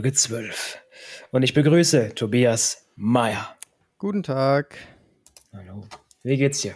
Folge 0.00 0.14
12. 0.14 0.78
Und 1.30 1.42
ich 1.42 1.52
begrüße 1.52 2.14
Tobias 2.14 2.86
Meyer. 2.96 3.54
Guten 3.98 4.22
Tag. 4.22 4.74
Hallo. 5.52 5.86
Wie 6.22 6.38
geht's 6.38 6.62
dir? 6.62 6.72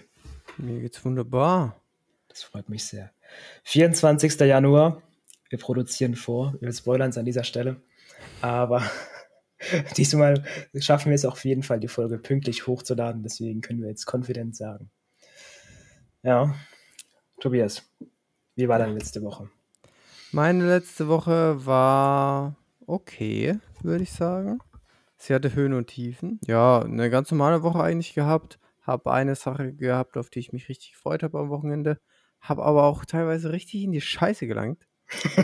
Mir 0.59 0.79
geht's 0.83 1.03
wunderbar. 1.07 1.81
Das 2.29 2.43
freut 2.43 2.69
mich 2.69 2.85
sehr. 2.85 3.13
24. 3.63 4.39
Januar. 4.41 5.01
Wir 5.49 5.59
produzieren 5.59 6.17
vor. 6.17 6.55
Wir 6.61 6.71
spoilern 6.71 7.09
es 7.09 7.17
an 7.17 7.25
dieser 7.25 7.45
Stelle. 7.45 7.81
Aber 8.43 8.83
diesmal 9.97 10.45
schaffen 10.79 11.09
wir 11.09 11.15
es 11.15 11.25
auf 11.25 11.43
jeden 11.47 11.63
Fall, 11.63 11.81
die 11.81 11.89
Folge 11.89 12.19
pünktlich 12.19 12.67
hochzuladen. 12.67 13.23
Deswegen 13.23 13.63
können 13.63 13.81
wir 13.81 13.89
jetzt 13.89 14.05
konfident 14.05 14.55
sagen. 14.55 14.91
Ja. 16.23 16.55
Tobias, 17.41 17.89
wie 18.55 18.69
war 18.69 18.79
deine 18.79 18.93
letzte 18.93 19.23
Woche? 19.23 19.49
Meine 20.31 20.69
letzte 20.69 21.09
Woche 21.09 21.65
war 21.65 22.55
okay, 22.87 23.59
würde 23.83 24.03
ich 24.05 24.13
sagen. 24.13 24.59
Sie 25.17 25.35
hatte 25.35 25.55
Höhen 25.55 25.73
und 25.73 25.87
Tiefen. 25.87 26.41
Ja, 26.47 26.81
eine 26.81 27.11
ganz 27.11 27.31
normale 27.31 27.63
Woche 27.63 27.83
eigentlich 27.83 28.15
gehabt. 28.15 28.59
Habe 28.83 29.13
eine 29.13 29.35
Sache 29.35 29.73
gehabt, 29.73 30.17
auf 30.17 30.29
die 30.29 30.41
ich 30.41 30.53
mich 30.53 30.69
richtig 30.69 30.93
gefreut 30.93 31.23
habe 31.23 31.39
am 31.39 31.49
Wochenende. 31.49 31.99
Habe 32.41 32.65
aber 32.65 32.85
auch 32.85 33.05
teilweise 33.05 33.53
richtig 33.53 33.83
in 33.83 33.93
die 33.93 34.01
Scheiße 34.01 34.47
gelangt. 34.47 34.87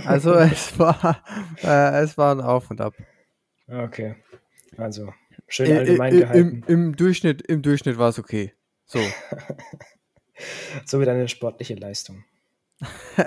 Also 0.04 0.34
es 0.34 0.78
war, 0.78 1.22
äh, 1.62 2.02
es 2.02 2.18
war 2.18 2.34
ein 2.34 2.40
Auf 2.40 2.70
und 2.70 2.80
Ab. 2.80 2.94
Okay. 3.68 4.16
Also, 4.76 5.12
schön 5.48 5.72
allgemein 5.72 6.12
Äh, 6.12 6.16
äh, 6.16 6.20
gehalten. 6.20 6.64
Im, 6.66 6.74
Im 6.86 6.96
Durchschnitt, 6.96 7.42
im 7.42 7.62
Durchschnitt 7.62 7.96
war 7.98 8.10
es 8.10 8.18
okay. 8.18 8.52
So. 8.84 9.00
So 10.86 11.00
wie 11.00 11.04
deine 11.04 11.28
sportliche 11.28 11.74
Leistung. 11.74 12.24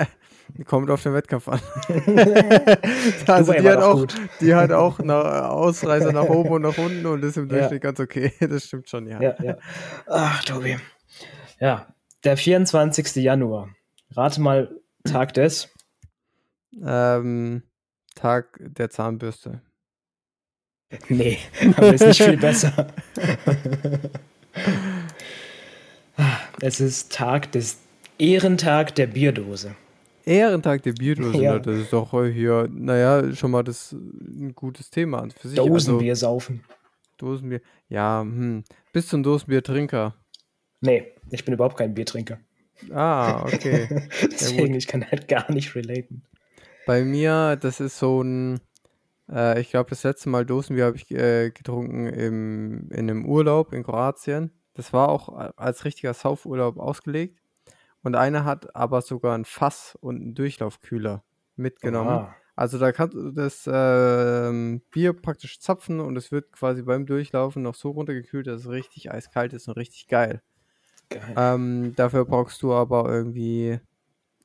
Kommt 0.65 0.89
auf 0.89 1.01
den 1.03 1.13
Wettkampf 1.13 1.47
an. 1.47 1.59
Also 3.27 3.53
die 3.53 3.67
hat, 3.67 3.77
auch, 3.77 3.99
gut. 4.01 4.15
die 4.41 4.53
hat 4.53 4.71
auch 4.71 4.99
eine 4.99 5.49
Ausreißer 5.49 6.11
nach 6.11 6.25
oben 6.25 6.49
und 6.51 6.61
nach 6.61 6.77
unten 6.77 7.05
und 7.05 7.23
ist 7.23 7.37
im 7.37 7.49
Ja. 7.49 7.57
Durchschnitt 7.57 7.81
ganz 7.81 7.99
okay. 7.99 8.31
Das 8.39 8.65
stimmt 8.65 8.89
schon, 8.89 9.07
ja. 9.07 9.21
Ja, 9.21 9.35
ja. 9.41 9.57
Ach, 10.07 10.43
Tobi. 10.43 10.77
Ja, 11.59 11.87
der 12.23 12.37
24. 12.37 13.15
Januar. 13.15 13.69
Rate 14.11 14.41
mal 14.41 14.75
Tag 15.05 15.33
des. 15.33 15.69
Ähm, 16.85 17.63
Tag 18.15 18.59
der 18.59 18.89
Zahnbürste. 18.89 19.61
Nee, 21.09 21.39
aber 21.77 21.93
ist 21.93 22.05
nicht 22.05 22.21
viel 22.21 22.37
besser. 22.49 22.87
es 26.61 26.79
ist 26.79 27.11
Tag 27.11 27.51
des 27.51 27.79
Ehrentag 28.19 28.93
der 28.95 29.07
Bierdose. 29.07 29.75
Ehrentag 30.25 30.83
der 30.83 30.93
Bierdose, 30.93 31.37
Ja. 31.41 31.53
ne? 31.53 31.61
das 31.61 31.77
ist 31.79 31.93
doch 31.93 32.13
äh, 32.13 32.31
hier, 32.31 32.67
naja, 32.71 33.33
schon 33.35 33.51
mal 33.51 33.63
das 33.63 33.93
äh, 33.93 33.95
ein 33.97 34.53
gutes 34.55 34.89
Thema 34.89 35.21
an 35.21 35.31
für 35.31 35.47
sich. 35.49 35.57
Dosenbier 35.57 36.15
saufen. 36.15 36.61
Also, 36.65 36.77
Dosenbier. 37.17 37.61
Ja, 37.89 38.21
hm. 38.21 38.63
Bist 38.91 39.11
du 39.11 39.17
ein 39.17 39.23
Dosenbiertrinker? 39.23 40.15
Nee, 40.81 41.07
ich 41.29 41.43
bin 41.45 41.53
überhaupt 41.53 41.77
kein 41.77 41.93
Biertrinker. 41.93 42.39
Ah, 42.91 43.43
okay. 43.43 43.87
Deswegen, 44.21 44.73
ich 44.75 44.87
kann 44.87 45.05
halt 45.09 45.27
gar 45.27 45.49
nicht 45.51 45.73
relaten. 45.75 46.23
Bei 46.85 47.03
mir, 47.05 47.55
das 47.55 47.79
ist 47.79 47.97
so 47.99 48.21
ein, 48.21 48.59
äh, 49.31 49.61
ich 49.61 49.69
glaube, 49.69 49.89
das 49.89 50.03
letzte 50.03 50.27
Mal 50.29 50.45
Dosenbier 50.45 50.85
habe 50.85 50.97
ich 50.97 51.09
äh, 51.11 51.51
getrunken 51.51 52.07
im, 52.07 52.89
in 52.91 53.09
einem 53.09 53.25
Urlaub 53.25 53.71
in 53.71 53.83
Kroatien. 53.83 54.51
Das 54.73 54.91
war 54.91 55.07
auch 55.09 55.29
a- 55.29 55.53
als 55.55 55.85
richtiger 55.85 56.13
Saufurlaub 56.13 56.77
ausgelegt. 56.77 57.39
Und 58.03 58.15
einer 58.15 58.45
hat 58.45 58.75
aber 58.75 59.01
sogar 59.01 59.35
ein 59.35 59.45
Fass 59.45 59.97
und 59.99 60.17
einen 60.17 60.35
Durchlaufkühler 60.35 61.23
mitgenommen. 61.55 62.17
Oha. 62.17 62.35
Also 62.55 62.77
da 62.77 62.91
kannst 62.91 63.15
du 63.15 63.31
das 63.31 63.67
ähm, 63.71 64.81
Bier 64.91 65.13
praktisch 65.13 65.59
zapfen 65.59 65.99
und 65.99 66.15
es 66.17 66.31
wird 66.31 66.51
quasi 66.51 66.83
beim 66.83 67.07
Durchlaufen 67.07 67.63
noch 67.63 67.73
so 67.73 67.89
runtergekühlt, 67.89 68.45
dass 68.45 68.61
es 68.61 68.69
richtig 68.69 69.11
eiskalt 69.11 69.53
ist 69.53 69.67
und 69.67 69.77
richtig 69.77 70.07
geil. 70.07 70.43
Geil. 71.09 71.33
Ähm, 71.35 71.95
dafür 71.95 72.25
brauchst 72.25 72.61
du 72.61 72.73
aber 72.73 73.09
irgendwie 73.09 73.79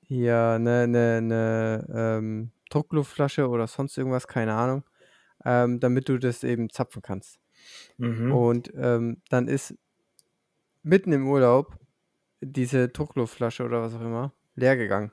hier 0.06 0.38
eine, 0.38 0.84
eine, 0.84 1.16
eine 1.18 1.86
ähm, 1.94 2.50
Druckluftflasche 2.70 3.48
oder 3.48 3.66
sonst 3.66 3.98
irgendwas, 3.98 4.26
keine 4.26 4.54
Ahnung, 4.54 4.84
ähm, 5.44 5.78
damit 5.80 6.08
du 6.08 6.18
das 6.18 6.44
eben 6.44 6.70
zapfen 6.70 7.02
kannst. 7.02 7.38
Mhm. 7.98 8.32
Und 8.32 8.72
ähm, 8.74 9.20
dann 9.28 9.48
ist 9.48 9.74
mitten 10.82 11.12
im 11.12 11.28
Urlaub 11.28 11.76
diese 12.40 12.88
Druckluftflasche 12.88 13.64
oder 13.64 13.82
was 13.82 13.94
auch 13.94 14.00
immer 14.00 14.32
leer 14.54 14.76
gegangen. 14.76 15.12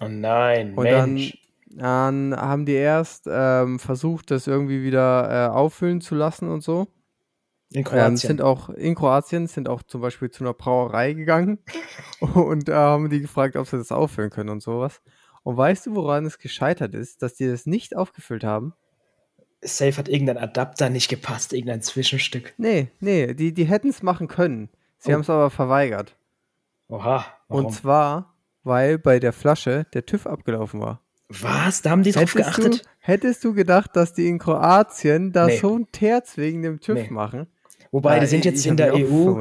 Oh 0.00 0.08
nein, 0.08 0.74
Und 0.74 0.86
dann, 0.86 1.14
Mensch. 1.14 1.38
dann 1.70 2.34
haben 2.36 2.66
die 2.66 2.72
erst 2.74 3.28
ähm, 3.30 3.78
versucht, 3.78 4.30
das 4.30 4.46
irgendwie 4.46 4.82
wieder 4.82 5.28
äh, 5.30 5.48
auffüllen 5.50 6.00
zu 6.00 6.14
lassen 6.14 6.48
und 6.50 6.62
so. 6.62 6.88
In 7.70 7.78
Ähm, 7.78 7.84
Kroatien. 7.84 8.16
sind 8.16 8.42
auch 8.42 8.68
in 8.70 8.94
Kroatien, 8.94 9.46
sind 9.46 9.68
auch 9.68 9.82
zum 9.82 10.00
Beispiel 10.00 10.30
zu 10.30 10.44
einer 10.44 10.54
Brauerei 10.54 11.12
gegangen 11.12 11.58
und 12.20 12.68
da 12.68 12.90
haben 12.90 13.08
die 13.10 13.20
gefragt, 13.20 13.56
ob 13.56 13.66
sie 13.66 13.78
das 13.78 13.92
auffüllen 13.92 14.30
können 14.30 14.50
und 14.50 14.62
sowas. 14.62 15.00
Und 15.42 15.56
weißt 15.56 15.86
du, 15.86 15.94
woran 15.94 16.24
es 16.26 16.38
gescheitert 16.38 16.94
ist, 16.94 17.22
dass 17.22 17.34
die 17.34 17.46
das 17.46 17.66
nicht 17.66 17.96
aufgefüllt 17.96 18.44
haben? 18.44 18.74
Safe 19.62 19.96
hat 19.96 20.08
irgendein 20.08 20.38
Adapter 20.38 20.90
nicht 20.90 21.08
gepasst, 21.08 21.52
irgendein 21.52 21.82
Zwischenstück. 21.82 22.52
Nee, 22.58 22.88
nee, 23.00 23.32
die, 23.34 23.52
die 23.54 23.64
hätten 23.64 23.88
es 23.88 24.02
machen 24.02 24.28
können. 24.28 24.68
Sie 24.98 25.10
Oh. 25.10 25.14
haben 25.14 25.20
es 25.22 25.30
aber 25.30 25.50
verweigert. 25.50 26.16
Oha, 26.88 27.24
warum? 27.48 27.66
Und 27.66 27.72
zwar, 27.72 28.34
weil 28.62 28.98
bei 28.98 29.18
der 29.18 29.32
Flasche 29.32 29.86
der 29.94 30.06
TÜV 30.06 30.26
abgelaufen 30.26 30.80
war. 30.80 31.00
Was? 31.28 31.82
Da 31.82 31.90
haben 31.90 32.02
die 32.02 32.12
drauf 32.12 32.22
Hättest 32.34 32.58
du, 32.58 32.62
geachtet? 32.62 32.88
hättest 32.98 33.44
du 33.44 33.54
gedacht, 33.54 33.96
dass 33.96 34.12
die 34.12 34.28
in 34.28 34.38
Kroatien 34.38 35.32
da 35.32 35.46
Nee. 35.46 35.56
so 35.56 35.76
ein 35.76 35.86
Terz 35.90 36.36
wegen 36.36 36.62
dem 36.62 36.80
TÜV 36.80 36.96
Nee. 36.96 37.10
machen? 37.10 37.46
Wobei, 37.90 38.18
die 38.18 38.26
sind 38.26 38.44
jetzt 38.44 38.66
in 38.66 38.76
der 38.76 38.92
EU. 38.92 39.40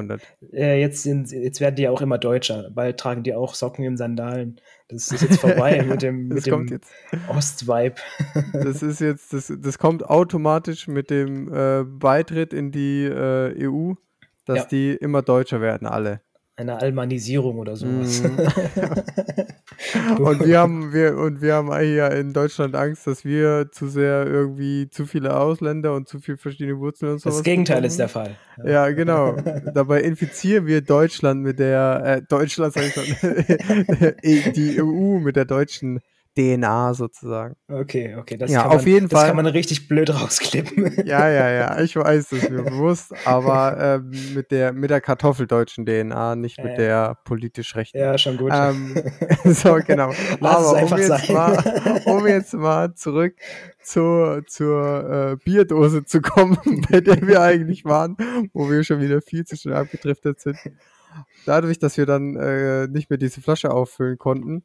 Äh, 0.54 0.80
jetzt, 0.80 1.02
sind, 1.02 1.32
jetzt 1.32 1.60
werden 1.60 1.76
die 1.76 1.82
ja 1.84 1.90
auch 1.90 2.02
immer 2.02 2.20
deutscher. 2.20 2.70
Bald 2.70 3.00
tragen 3.00 3.24
die 3.24 3.34
auch 3.34 3.56
Socken 3.56 3.84
in 3.84 3.98
Sandalen. 3.98 4.62
Das 4.90 5.08
ist 5.12 5.22
jetzt 5.24 5.40
vorbei 5.40 5.82
mit 5.88 6.04
dem, 6.04 6.28
mit 6.28 6.46
dem. 6.46 6.80
Ost-Vibe. 7.30 7.96
Das 8.54 8.84
ist 8.84 9.02
jetzt, 9.02 9.34
das, 9.34 9.52
das 9.58 9.78
kommt 9.80 10.06
automatisch 10.08 10.88
mit 10.88 11.10
dem 11.10 11.52
äh, 11.52 11.84
Beitritt 11.84 12.54
in 12.54 12.72
die 12.72 13.06
äh, 13.06 13.68
EU, 13.68 13.94
dass 14.46 14.60
Ja. 14.60 14.66
die 14.66 14.92
immer 14.94 15.24
deutscher 15.24 15.60
werden, 15.60 15.88
alle. 15.88 16.22
Eine 16.56 16.80
Almanisierung 16.80 17.58
oder 17.58 17.76
sowas. 17.76 18.22
Mhm. 18.22 18.38
Und 20.20 20.46
wir 20.46 20.60
haben, 20.60 20.94
wir, 20.94 21.18
und 21.18 21.42
wir 21.42 21.56
haben 21.56 21.76
hier 21.80 22.12
in 22.12 22.34
Deutschland 22.34 22.76
Angst, 22.76 23.08
dass 23.08 23.26
wir 23.26 23.70
zu 23.72 23.88
sehr 23.88 24.26
irgendwie 24.26 24.90
zu 24.90 25.06
viele 25.06 25.36
Ausländer 25.36 25.94
und 25.94 26.08
zu 26.08 26.20
viel 26.20 26.38
verschiedene 26.38 26.78
Wurzeln 26.80 27.14
und 27.14 27.20
sowas. 27.20 27.38
Das 27.38 27.44
Gegenteil 27.44 27.78
bekommen. 27.78 27.88
ist 27.88 28.00
der 28.00 28.10
Fall. 28.10 28.36
Ja, 28.66 28.90
genau. 28.92 29.36
Dabei 29.74 30.02
infizieren 30.02 30.68
wir 30.68 30.82
Deutschland 30.82 31.42
mit 31.42 31.60
der, 31.60 32.02
äh, 32.06 32.22
Deutschland 32.28 32.74
sag 32.74 32.84
ich 32.86 32.94
schon, 32.94 33.04
die 34.54 34.82
EU 34.82 35.20
mit 35.20 35.36
der 35.36 35.46
deutschen 35.46 36.02
DNA 36.38 36.94
sozusagen. 36.94 37.56
Okay, 37.68 38.16
okay. 38.16 38.38
Das 38.38 38.50
Ja, 38.52 38.64
kann 38.64 38.72
auf 38.72 38.78
man, 38.84 38.88
jeden 38.88 39.08
das 39.10 39.20
Fall. 39.20 39.28
kann 39.30 39.36
man 39.38 39.46
richtig 39.46 39.88
blöd 39.88 40.10
rausklippen. 40.14 40.92
Ja, 41.06 41.30
ja, 41.30 41.50
ja, 41.52 41.80
ich 41.82 41.96
weiß, 41.96 42.30
das 42.30 42.42
mir 42.50 42.64
bewusst, 42.64 43.14
aber 43.26 43.78
ähm, 43.80 44.12
mit 44.34 44.52
der 44.52 44.74
mit 44.74 44.90
der 44.90 45.02
kartoffeldeutschen 45.02 45.86
DNA, 45.86 46.36
nicht 46.36 46.58
mit 46.58 46.72
Ja. 46.72 46.76
der 46.78 47.18
politisch 47.26 47.76
rechten. 47.76 47.98
ja, 48.00 48.18
schon 48.18 48.38
gut. 48.38 48.52
Ähm, 48.54 48.96
so, 49.46 49.76
genau. 49.86 50.12
Lass 50.40 50.62
es 50.62 50.68
aber 50.68 50.78
einfach 50.78 50.98
um 50.98 51.02
jetzt, 51.02 51.28
sein. 51.28 51.36
mal, 51.36 52.02
um 52.06 52.28
jetzt 52.28 52.54
mal 52.54 52.94
zurück 52.96 53.36
zur, 53.82 54.44
zur 54.48 55.32
äh, 55.34 55.44
Bierdose 55.44 56.06
zu 56.06 56.22
kommen, 56.22 56.58
bei 56.90 57.02
der 57.02 57.22
wir 57.28 57.42
eigentlich 57.42 57.86
waren, 57.86 58.16
wo 58.54 58.70
wir 58.70 58.84
schon 58.84 59.02
wieder 59.02 59.22
viel 59.22 59.46
zu 59.46 59.56
schnell 59.58 59.76
abgedriftet 59.76 60.40
sind. 60.40 60.58
Dadurch, 61.46 61.78
dass 61.80 61.98
wir 61.98 62.06
dann 62.06 62.36
äh, 62.38 62.88
nicht 62.88 63.10
mehr 63.10 63.18
diese 63.18 63.42
Flasche 63.42 63.72
auffüllen 63.72 64.18
konnten, 64.18 64.64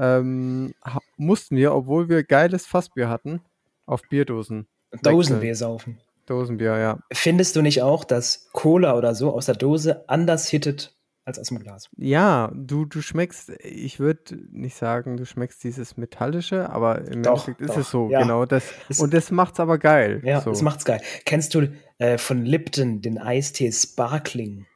ähm, 0.00 0.74
mussten 1.16 1.56
wir, 1.56 1.74
obwohl 1.74 2.08
wir 2.08 2.24
geiles 2.24 2.66
Fassbier 2.66 3.08
hatten, 3.08 3.40
auf 3.86 4.02
Bierdosen. 4.08 4.66
Dosenbier 5.02 5.54
saufen. 5.54 6.00
Dosenbier, 6.26 6.78
ja. 6.78 6.98
Findest 7.12 7.54
du 7.56 7.62
nicht 7.62 7.82
auch, 7.82 8.04
dass 8.04 8.48
Cola 8.52 8.96
oder 8.96 9.14
so 9.14 9.32
aus 9.32 9.46
der 9.46 9.56
Dose 9.56 10.08
anders 10.08 10.48
hittet 10.48 10.94
als 11.24 11.38
aus 11.38 11.48
dem 11.48 11.58
Glas? 11.58 11.88
Ja, 11.96 12.50
du, 12.54 12.84
du 12.86 13.02
schmeckst, 13.02 13.50
ich 13.60 14.00
würde 14.00 14.36
nicht 14.50 14.76
sagen, 14.76 15.16
du 15.16 15.26
schmeckst 15.26 15.62
dieses 15.64 15.96
Metallische, 15.96 16.70
aber 16.70 16.98
im 17.08 17.22
Doch, 17.22 17.46
Endeffekt 17.48 17.60
ist 17.60 17.70
doch, 17.70 17.76
es 17.78 17.90
so, 17.90 18.10
ja. 18.10 18.22
genau. 18.22 18.46
Das, 18.46 18.64
Es- 18.88 19.00
und 19.00 19.12
das 19.12 19.30
macht's 19.30 19.60
aber 19.60 19.78
geil. 19.78 20.22
Ja, 20.24 20.40
so. 20.40 20.50
das 20.50 20.62
macht's 20.62 20.84
geil. 20.84 21.00
Kennst 21.24 21.54
du 21.54 21.68
äh, 21.98 22.16
von 22.16 22.44
Lipton 22.44 23.02
den 23.02 23.18
Eistee 23.18 23.70
Sparkling? 23.72 24.66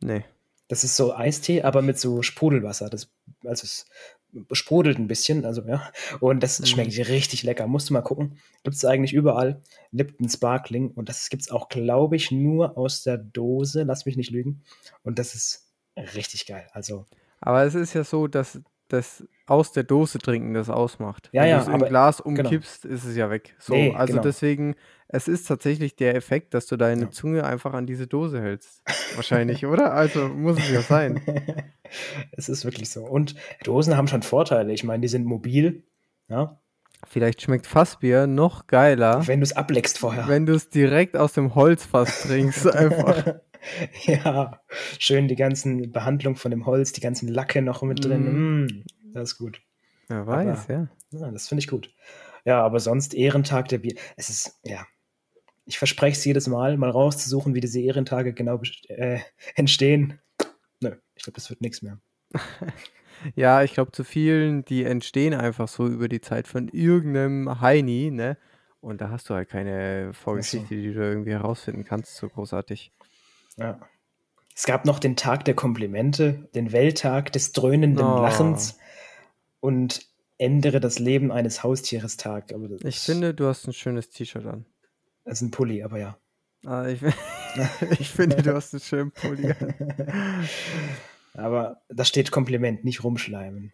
Nee. 0.00 0.24
Das 0.68 0.82
ist 0.82 0.96
so 0.96 1.14
Eistee, 1.14 1.62
aber 1.62 1.82
mit 1.82 1.98
so 1.98 2.22
Sprudelwasser. 2.22 2.90
Das, 2.90 3.08
also 3.44 3.64
es 3.64 3.86
sprudelt 4.52 4.98
ein 4.98 5.06
bisschen, 5.08 5.44
also 5.44 5.62
ja. 5.62 5.90
Und 6.20 6.42
das 6.42 6.60
Mhm. 6.60 6.66
schmeckt 6.66 6.98
richtig 7.08 7.42
lecker. 7.42 7.66
Musst 7.66 7.88
du 7.90 7.94
mal 7.94 8.02
gucken. 8.02 8.38
Gibt 8.64 8.76
es 8.76 8.84
eigentlich 8.84 9.12
überall. 9.12 9.60
Lipton 9.92 10.28
Sparkling. 10.28 10.90
Und 10.90 11.08
das 11.08 11.28
gibt 11.30 11.42
es 11.42 11.50
auch, 11.50 11.68
glaube 11.68 12.16
ich, 12.16 12.30
nur 12.30 12.76
aus 12.76 13.02
der 13.02 13.18
Dose. 13.18 13.82
Lass 13.84 14.06
mich 14.06 14.16
nicht 14.16 14.30
lügen. 14.30 14.62
Und 15.02 15.18
das 15.18 15.34
ist 15.34 15.66
richtig 16.14 16.46
geil. 16.46 16.66
Also, 16.72 17.06
Aber 17.40 17.64
es 17.64 17.74
ist 17.74 17.94
ja 17.94 18.04
so, 18.04 18.26
dass 18.26 18.60
das 18.88 19.24
aus 19.46 19.72
der 19.72 19.84
Dose 19.84 20.18
trinken 20.18 20.54
das 20.54 20.70
ausmacht. 20.70 21.28
Ja, 21.32 21.42
Wenn 21.42 21.50
ja, 21.50 21.56
du 21.56 21.62
es 21.62 21.68
im 21.82 21.88
Glas 21.88 22.22
genau. 22.22 22.40
umkippst, 22.40 22.84
ist 22.84 23.04
es 23.04 23.16
ja 23.16 23.30
weg. 23.30 23.54
So, 23.58 23.74
Nee, 23.74 23.94
also 23.94 24.12
genau. 24.14 24.22
deswegen, 24.22 24.74
es 25.08 25.28
ist 25.28 25.46
tatsächlich 25.46 25.96
der 25.96 26.14
Effekt, 26.16 26.54
dass 26.54 26.66
du 26.66 26.76
deine 26.76 27.02
Ja. 27.02 27.10
Zunge 27.10 27.44
einfach 27.44 27.74
an 27.74 27.86
diese 27.86 28.06
Dose 28.06 28.40
hältst. 28.40 28.82
Wahrscheinlich, 29.16 29.66
oder? 29.66 29.92
Also 29.94 30.28
muss 30.28 30.58
es 30.58 30.70
ja 30.70 30.82
sein. 30.82 31.20
es 32.32 32.48
ist 32.48 32.64
wirklich 32.64 32.90
so. 32.90 33.04
Und 33.04 33.34
Dosen 33.64 33.96
haben 33.96 34.08
schon 34.08 34.22
Vorteile. 34.22 34.72
Ich 34.72 34.84
meine, 34.84 35.00
die 35.02 35.08
sind 35.08 35.24
mobil. 35.26 35.84
Ja? 36.28 36.60
Vielleicht 37.08 37.42
schmeckt 37.42 37.66
Fassbier 37.66 38.26
noch 38.26 38.66
geiler, 38.66 39.26
Wenn 39.26 39.40
du 39.40 39.44
es 39.44 39.54
ableckst 39.54 39.98
vorher. 39.98 40.26
wenn 40.28 40.46
du 40.46 40.54
es 40.54 40.70
direkt 40.70 41.16
aus 41.16 41.34
dem 41.34 41.54
Holzfass 41.54 42.22
trinkst. 42.22 42.66
Einfach. 42.74 43.36
ja, 44.04 44.60
schön 44.98 45.28
die 45.28 45.36
ganzen 45.36 45.92
Behandlung 45.92 46.36
von 46.36 46.50
dem 46.50 46.66
Holz, 46.66 46.92
die 46.92 47.00
ganzen 47.00 47.28
Lacke 47.28 47.62
noch 47.62 47.82
mit 47.82 48.04
drin. 48.04 48.64
Mm, 48.64 48.84
das 49.12 49.32
ist 49.32 49.38
gut. 49.38 49.60
Wer 50.08 50.26
weiß, 50.26 50.64
Aber- 50.70 50.72
ja. 50.74 50.88
Ja, 51.12 51.30
das 51.30 51.48
finde 51.48 51.60
ich 51.60 51.68
gut. 51.68 51.94
Ja, 52.44 52.62
aber 52.62 52.80
sonst 52.80 53.14
Ehrentag 53.14 53.68
der 53.68 53.78
Bier. 53.78 53.94
Es 54.16 54.28
ist, 54.28 54.60
ja. 54.64 54.84
Ich 55.64 55.78
verspreche 55.78 56.16
es 56.18 56.24
jedes 56.24 56.46
Mal, 56.46 56.76
mal 56.76 56.90
rauszusuchen, 56.90 57.54
wie 57.54 57.60
diese 57.60 57.80
Ehrentage 57.80 58.32
genau 58.32 58.60
äh, 58.88 59.18
entstehen. 59.56 60.20
Nö, 60.80 60.94
ich 61.14 61.24
glaube, 61.24 61.34
das 61.36 61.50
wird 61.50 61.60
nichts 61.60 61.82
mehr. 61.82 61.98
Ja, 63.34 63.62
ich 63.62 63.72
glaube, 63.72 63.92
zu 63.92 64.04
vielen, 64.04 64.64
die 64.66 64.84
entstehen 64.84 65.32
einfach 65.32 65.68
so 65.68 65.86
über 65.86 66.06
die 66.06 66.20
Zeit 66.20 66.46
von 66.46 66.68
irgendeinem 66.68 67.62
Heini, 67.62 68.10
ne? 68.10 68.36
Und 68.82 69.00
da 69.00 69.08
hast 69.08 69.30
du 69.30 69.34
halt 69.34 69.48
keine 69.48 70.12
Vorgeschichte, 70.12 70.68
die 70.76 70.92
du 70.92 71.00
irgendwie 71.00 71.32
herausfinden 71.32 71.82
kannst, 71.84 72.14
so 72.16 72.28
großartig. 72.28 72.92
Ja. 73.56 73.80
Es 74.54 74.64
gab 74.64 74.84
noch 74.84 74.98
den 74.98 75.16
Tag 75.16 75.44
der 75.44 75.54
Komplimente, 75.54 76.48
den 76.54 76.72
Welttag 76.72 77.32
des 77.32 77.52
dröhnenden 77.52 78.06
Oh. 78.06 78.22
Lachens 78.22 78.78
und 79.60 80.06
ändere 80.38 80.80
das 80.80 80.98
Leben 80.98 81.30
eines 81.32 81.62
Haustieres 81.62 82.16
Tag. 82.16 82.52
Ich 82.84 83.00
finde, 83.00 83.34
du 83.34 83.46
hast 83.46 83.66
ein 83.66 83.72
schönes 83.72 84.10
T-Shirt 84.10 84.46
an. 84.46 84.64
Das 85.24 85.34
ist 85.34 85.42
ein 85.42 85.50
Pulli, 85.50 85.82
aber 85.82 85.98
ja. 85.98 86.18
Ah, 86.64 86.86
ich, 86.86 87.00
ich 88.00 88.10
finde, 88.10 88.42
du 88.42 88.54
hast 88.54 88.72
einen 88.74 88.80
schönen 88.80 89.12
Pulli 89.12 89.52
an. 89.52 90.44
Aber 91.34 91.82
da 91.88 92.04
steht 92.04 92.30
Kompliment, 92.30 92.82
nicht 92.84 93.04
rumschleimen. 93.04 93.70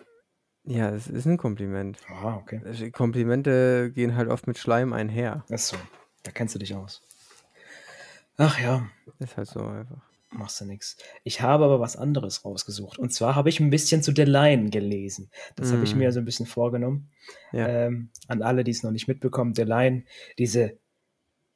Ja, 0.64 0.90
es 0.90 1.06
ist 1.06 1.26
ein 1.26 1.36
Kompliment. 1.36 1.98
Ah, 2.08 2.36
okay. 2.36 2.90
Komplimente 2.90 3.92
gehen 3.94 4.16
halt 4.16 4.28
oft 4.28 4.46
mit 4.46 4.58
Schleim 4.58 4.92
einher. 4.92 5.44
Ach 5.50 5.58
so, 5.58 5.76
da 6.24 6.32
kennst 6.32 6.54
du 6.54 6.58
dich 6.58 6.74
aus. 6.74 7.02
Ach 8.36 8.58
ja, 8.60 8.88
Ist 9.18 9.36
halt 9.36 9.48
so 9.48 9.60
einfach. 9.60 10.02
machst 10.30 10.60
du 10.60 10.64
nix. 10.64 10.96
Ich 11.24 11.40
habe 11.42 11.64
aber 11.64 11.78
was 11.80 11.96
anderes 11.96 12.44
rausgesucht. 12.44 12.98
Und 12.98 13.12
zwar 13.12 13.34
habe 13.34 13.48
ich 13.50 13.60
ein 13.60 13.70
bisschen 13.70 14.02
zu 14.02 14.12
The 14.14 14.22
Line 14.24 14.70
gelesen. 14.70 15.30
Das 15.56 15.72
habe 15.72 15.84
ich 15.84 15.94
Mm. 15.94 15.98
mir 15.98 16.12
so 16.12 16.20
ein 16.20 16.24
bisschen 16.24 16.46
vorgenommen. 16.46 17.10
Ja. 17.52 17.68
Ähm, 17.68 18.10
an 18.28 18.42
alle, 18.42 18.64
die 18.64 18.70
es 18.70 18.82
noch 18.82 18.90
nicht 18.90 19.08
mitbekommen, 19.08 19.54
The 19.54 19.62
Line, 19.64 20.04
diese 20.38 20.78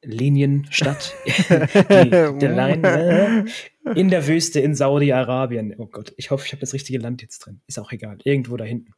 Linienstadt, 0.02 1.14
die, 1.26 2.10
The 2.40 2.46
Line 2.46 2.86
äh, 3.86 3.98
in 3.98 4.08
der 4.10 4.26
Wüste 4.26 4.60
in 4.60 4.74
Saudi-Arabien. 4.74 5.74
Oh 5.78 5.86
Gott, 5.86 6.12
ich 6.16 6.30
hoffe, 6.30 6.44
ich 6.46 6.52
habe 6.52 6.60
das 6.60 6.74
richtige 6.74 6.98
Land 6.98 7.22
jetzt 7.22 7.38
drin. 7.40 7.60
Ist 7.66 7.78
auch 7.78 7.92
egal, 7.92 8.18
irgendwo 8.24 8.56
da 8.56 8.64
hinten. 8.64 8.92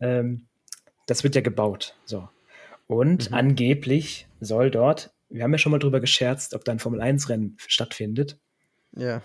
Ähm, 0.00 0.46
das 1.06 1.22
wird 1.24 1.34
ja 1.34 1.40
gebaut. 1.40 1.96
So. 2.04 2.28
Und 2.86 3.30
Mhm. 3.30 3.36
angeblich 3.36 4.26
soll 4.40 4.70
dort, 4.70 5.12
wir 5.30 5.44
haben 5.44 5.52
ja 5.52 5.58
schon 5.58 5.72
mal 5.72 5.78
drüber 5.78 6.00
gescherzt, 6.00 6.54
ob 6.54 6.64
da 6.64 6.72
ein 6.72 6.78
Formel-1-Rennen 6.78 7.56
stattfindet. 7.58 8.38
Ja. 8.96 9.22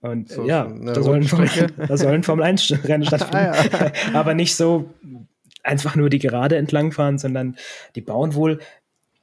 Und 0.00 0.30
So 0.30 0.46
ja, 0.46 0.64
da 0.66 1.02
soll, 1.02 1.16
ein 1.18 1.22
Formel, 1.24 1.48
Rundstrecke. 1.48 1.86
da 1.86 1.96
soll 1.96 2.12
ein 2.12 2.22
Formel-1-Rennen 2.22 3.06
stattfinden. 3.06 3.36
Ah, 3.36 3.64
ja. 3.84 3.92
Aber 4.14 4.34
nicht 4.34 4.56
so 4.56 4.90
einfach 5.62 5.94
nur 5.94 6.10
die 6.10 6.18
Gerade 6.18 6.56
entlangfahren, 6.56 7.18
sondern 7.18 7.56
die 7.94 8.00
bauen 8.00 8.34
wohl 8.34 8.60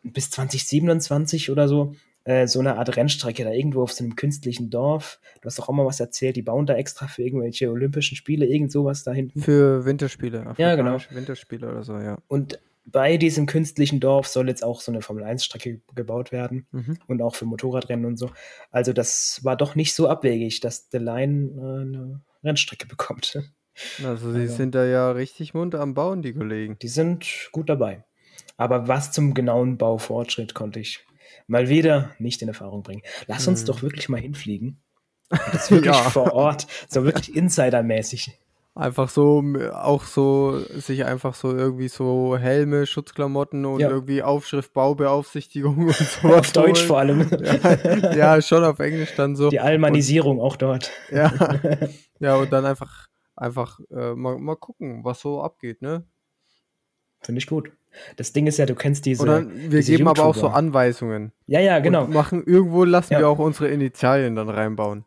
bis 0.03 0.29
2027 0.29 1.51
oder 1.51 1.67
so 1.67 1.95
äh, 2.23 2.47
so 2.47 2.59
eine 2.59 2.77
Art 2.77 2.95
Rennstrecke 2.95 3.43
da 3.43 3.51
irgendwo 3.51 3.81
auf 3.81 3.91
so 3.91 4.03
einem 4.03 4.15
künstlichen 4.15 4.69
Dorf. 4.69 5.19
Du 5.41 5.47
hast 5.47 5.57
doch 5.57 5.67
auch 5.67 5.73
mal 5.73 5.85
was 5.85 5.99
erzählt, 5.99 6.35
die 6.35 6.41
bauen 6.41 6.65
da 6.65 6.75
extra 6.75 7.07
für 7.07 7.23
irgendwelche 7.23 7.69
Olympischen 7.69 8.15
Spiele 8.15 8.45
irgend 8.45 8.71
sowas 8.71 9.03
da 9.03 9.11
hinten. 9.11 9.41
Für 9.41 9.83
Winterspiele. 9.83 10.53
Ja, 10.57 10.75
genau. 10.75 10.97
Winterspiele 11.09 11.69
oder 11.69 11.83
so, 11.83 11.97
ja. 11.97 12.17
Und 12.27 12.59
bei 12.91 13.17
diesem 13.17 13.45
künstlichen 13.45 13.99
Dorf 13.99 14.27
soll 14.27 14.47
jetzt 14.49 14.63
auch 14.63 14.81
so 14.81 14.91
eine 14.91 15.01
Formel-1-Strecke 15.01 15.81
gebaut 15.95 16.31
werden 16.31 16.67
Mhm. 16.71 16.97
und 17.07 17.21
auch 17.21 17.35
für 17.35 17.45
Motorradrennen 17.45 18.05
und 18.05 18.17
so. 18.17 18.31
Also 18.71 18.93
das 18.93 19.39
war 19.43 19.55
doch 19.57 19.75
nicht 19.75 19.93
so 19.95 20.07
abwegig, 20.07 20.59
dass 20.59 20.87
The 20.91 20.97
Line 20.97 21.49
äh, 21.55 21.81
eine 21.81 22.21
Rennstrecke 22.43 22.87
bekommt. 22.87 23.37
Also, 24.03 24.31
sie 24.33 24.41
Also- 24.41 24.55
sind 24.55 24.75
da 24.75 24.85
ja 24.85 25.11
richtig 25.11 25.53
munter 25.53 25.79
am 25.79 25.93
Bauen, 25.93 26.21
die 26.21 26.33
Kollegen. 26.33 26.77
Die 26.79 26.87
sind 26.89 27.49
gut 27.51 27.69
dabei. 27.69 28.03
Aber 28.57 28.87
was 28.87 29.11
zum 29.11 29.33
genauen 29.33 29.77
Baufortschritt 29.77 30.53
konnte 30.53 30.79
ich 30.79 31.05
mal 31.47 31.69
wieder 31.69 32.11
nicht 32.19 32.41
in 32.41 32.47
Erfahrung 32.49 32.83
bringen. 32.83 33.01
Lass 33.27 33.47
uns 33.47 33.61
Hm. 33.61 33.67
doch 33.67 33.81
wirklich 33.81 34.09
mal 34.09 34.19
hinfliegen. 34.19 34.81
Das 35.53 35.69
wirklich 35.69 35.93
Ja. 35.95 36.09
vor 36.09 36.33
Ort, 36.33 36.65
so 36.89 37.03
wirklich 37.03 37.35
Insidermäßig. 37.35 38.31
Einfach 38.75 39.09
so, 39.09 39.43
auch 39.73 40.03
so, 40.03 40.59
sich 40.59 41.03
einfach 41.03 41.33
so 41.35 41.53
irgendwie 41.55 41.89
so 41.89 42.37
Helme, 42.37 42.85
Schutzklamotten 42.85 43.65
und 43.65 43.79
Ja. 43.81 43.89
irgendwie 43.89 44.23
Aufschrift 44.23 44.73
Baubeaufsichtigung 44.73 45.87
und 45.87 45.93
sowas. 45.95 46.39
Auf 46.39 46.51
Deutsch 46.53 46.79
holen. 46.79 46.87
vor 46.87 46.99
allem. 46.99 47.27
Ja, 48.01 48.15
ja, 48.35 48.41
schon 48.41 48.63
auf 48.63 48.79
Englisch 48.79 49.15
dann 49.17 49.35
so. 49.35 49.49
Die 49.49 49.59
Almanisierung 49.59 50.39
auch 50.39 50.55
dort. 50.55 50.91
Ja, 51.11 51.33
ja 52.19 52.35
und 52.37 52.53
dann 52.53 52.65
einfach, 52.65 53.07
einfach 53.35 53.79
äh, 53.91 54.13
mal, 54.13 54.37
mal 54.37 54.55
gucken, 54.55 55.03
was 55.03 55.19
so 55.19 55.41
abgeht, 55.41 55.81
ne? 55.81 56.05
Finde 57.21 57.39
ich 57.39 57.47
gut. 57.47 57.71
Das 58.15 58.31
Ding 58.31 58.47
ist 58.47 58.57
ja, 58.59 58.65
du 58.65 58.75
kennst 58.75 59.05
diese. 59.05 59.23
Oder 59.23 59.45
wir 59.49 59.79
diese 59.79 59.91
geben 59.93 60.07
aber 60.07 60.23
auch 60.23 60.35
so. 60.35 60.47
Anweisungen. 60.47 61.33
Ja, 61.47 61.59
ja, 61.59 61.79
genau. 61.79 62.05
Und 62.05 62.13
machen, 62.13 62.43
irgendwo 62.45 62.83
lassen 62.85 63.13
Ja. 63.13 63.19
wir 63.19 63.27
auch 63.29 63.39
unsere 63.39 63.67
Initialien 63.69 64.35
dann 64.35 64.47
reinbauen. 64.47 65.03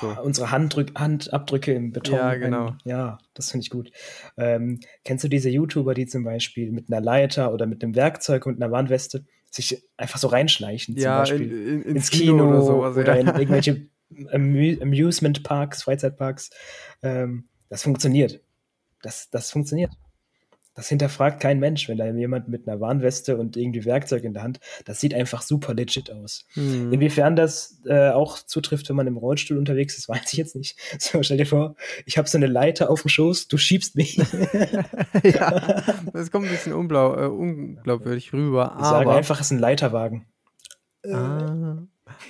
So. 0.00 0.16
Unsere 0.22 0.50
Handdrück 0.50 0.92
Handabdrücke 0.98 1.72
im 1.72 1.92
Beton. 1.92 2.16
Ja, 2.16 2.34
genau. 2.34 2.74
ja, 2.84 3.18
das 3.34 3.50
finde 3.50 3.64
ich 3.64 3.70
gut. 3.70 3.90
Ähm, 4.36 4.80
kennst 5.04 5.24
du 5.24 5.28
diese 5.28 5.50
YouTuber, 5.50 5.94
die 5.94 6.06
zum 6.06 6.24
Beispiel 6.24 6.72
mit 6.72 6.90
einer 6.90 7.00
Leiter 7.00 7.52
oder 7.52 7.66
mit 7.66 7.82
einem 7.82 7.94
Werkzeug 7.94 8.46
und 8.46 8.62
einer 8.62 8.72
Warnweste 8.72 9.24
sich 9.50 9.82
einfach 9.96 10.18
so 10.18 10.28
reinschleichen? 10.28 10.94
zum 10.94 11.02
Ja, 11.02 11.20
Beispiel? 11.20 11.42
in, 11.42 11.50
in, 11.50 11.82
ins, 11.82 11.96
ins 11.96 12.10
Kino, 12.10 12.48
oder 12.48 12.62
sowas. 12.62 12.96
oder 12.96 13.14
ja. 13.14 13.20
in 13.20 13.26
irgendwelche 13.28 13.88
Amu 14.32 14.76
Amusement 14.80 15.42
Parks, 15.42 15.82
Freizeitparks. 15.82 16.50
Ähm, 17.02 17.48
das 17.68 17.82
funktioniert. 17.82 18.40
Das, 19.02 19.30
das 19.30 19.50
funktioniert. 19.50 19.92
Das 20.80 20.88
hinterfragt 20.88 21.40
kein 21.40 21.58
Mensch, 21.58 21.90
wenn 21.90 21.98
da 21.98 22.06
jemand 22.06 22.48
mit 22.48 22.66
einer 22.66 22.80
Warnweste 22.80 23.36
und 23.36 23.58
irgendwie 23.58 23.84
Werkzeug 23.84 24.24
in 24.24 24.32
der 24.32 24.42
Hand, 24.42 24.60
das 24.86 24.98
sieht 24.98 25.12
einfach 25.12 25.42
super 25.42 25.74
legit 25.74 26.10
aus. 26.10 26.46
Hm. 26.54 26.90
Inwiefern 26.90 27.36
das 27.36 27.82
äh, 27.84 28.08
auch 28.08 28.38
zutrifft, 28.38 28.88
wenn 28.88 28.96
man 28.96 29.06
im 29.06 29.18
Rollstuhl 29.18 29.58
unterwegs 29.58 29.98
ist, 29.98 30.08
weiß 30.08 30.32
ich 30.32 30.38
jetzt 30.38 30.56
nicht. 30.56 30.78
So, 30.98 31.22
stell 31.22 31.36
dir 31.36 31.44
vor, 31.44 31.76
ich 32.06 32.16
habe 32.16 32.26
so 32.30 32.38
eine 32.38 32.46
Leiter 32.46 32.88
auf 32.88 33.02
dem 33.02 33.10
Schoß, 33.10 33.48
du 33.48 33.58
schiebst 33.58 33.94
mich. 33.94 34.16
ja, 35.22 35.82
das 36.14 36.30
kommt 36.30 36.46
ein 36.46 36.50
bisschen 36.50 36.72
unblau, 36.72 37.14
äh, 37.14 37.26
unglaubwürdig 37.26 38.32
rüber. 38.32 38.74
Ich 38.78 38.86
sage 38.86 39.06
aber 39.06 39.18
einfach, 39.18 39.38
es 39.38 39.48
ist 39.48 39.52
ein 39.52 39.58
Leiterwagen. 39.58 40.24
Ah. 41.06 41.76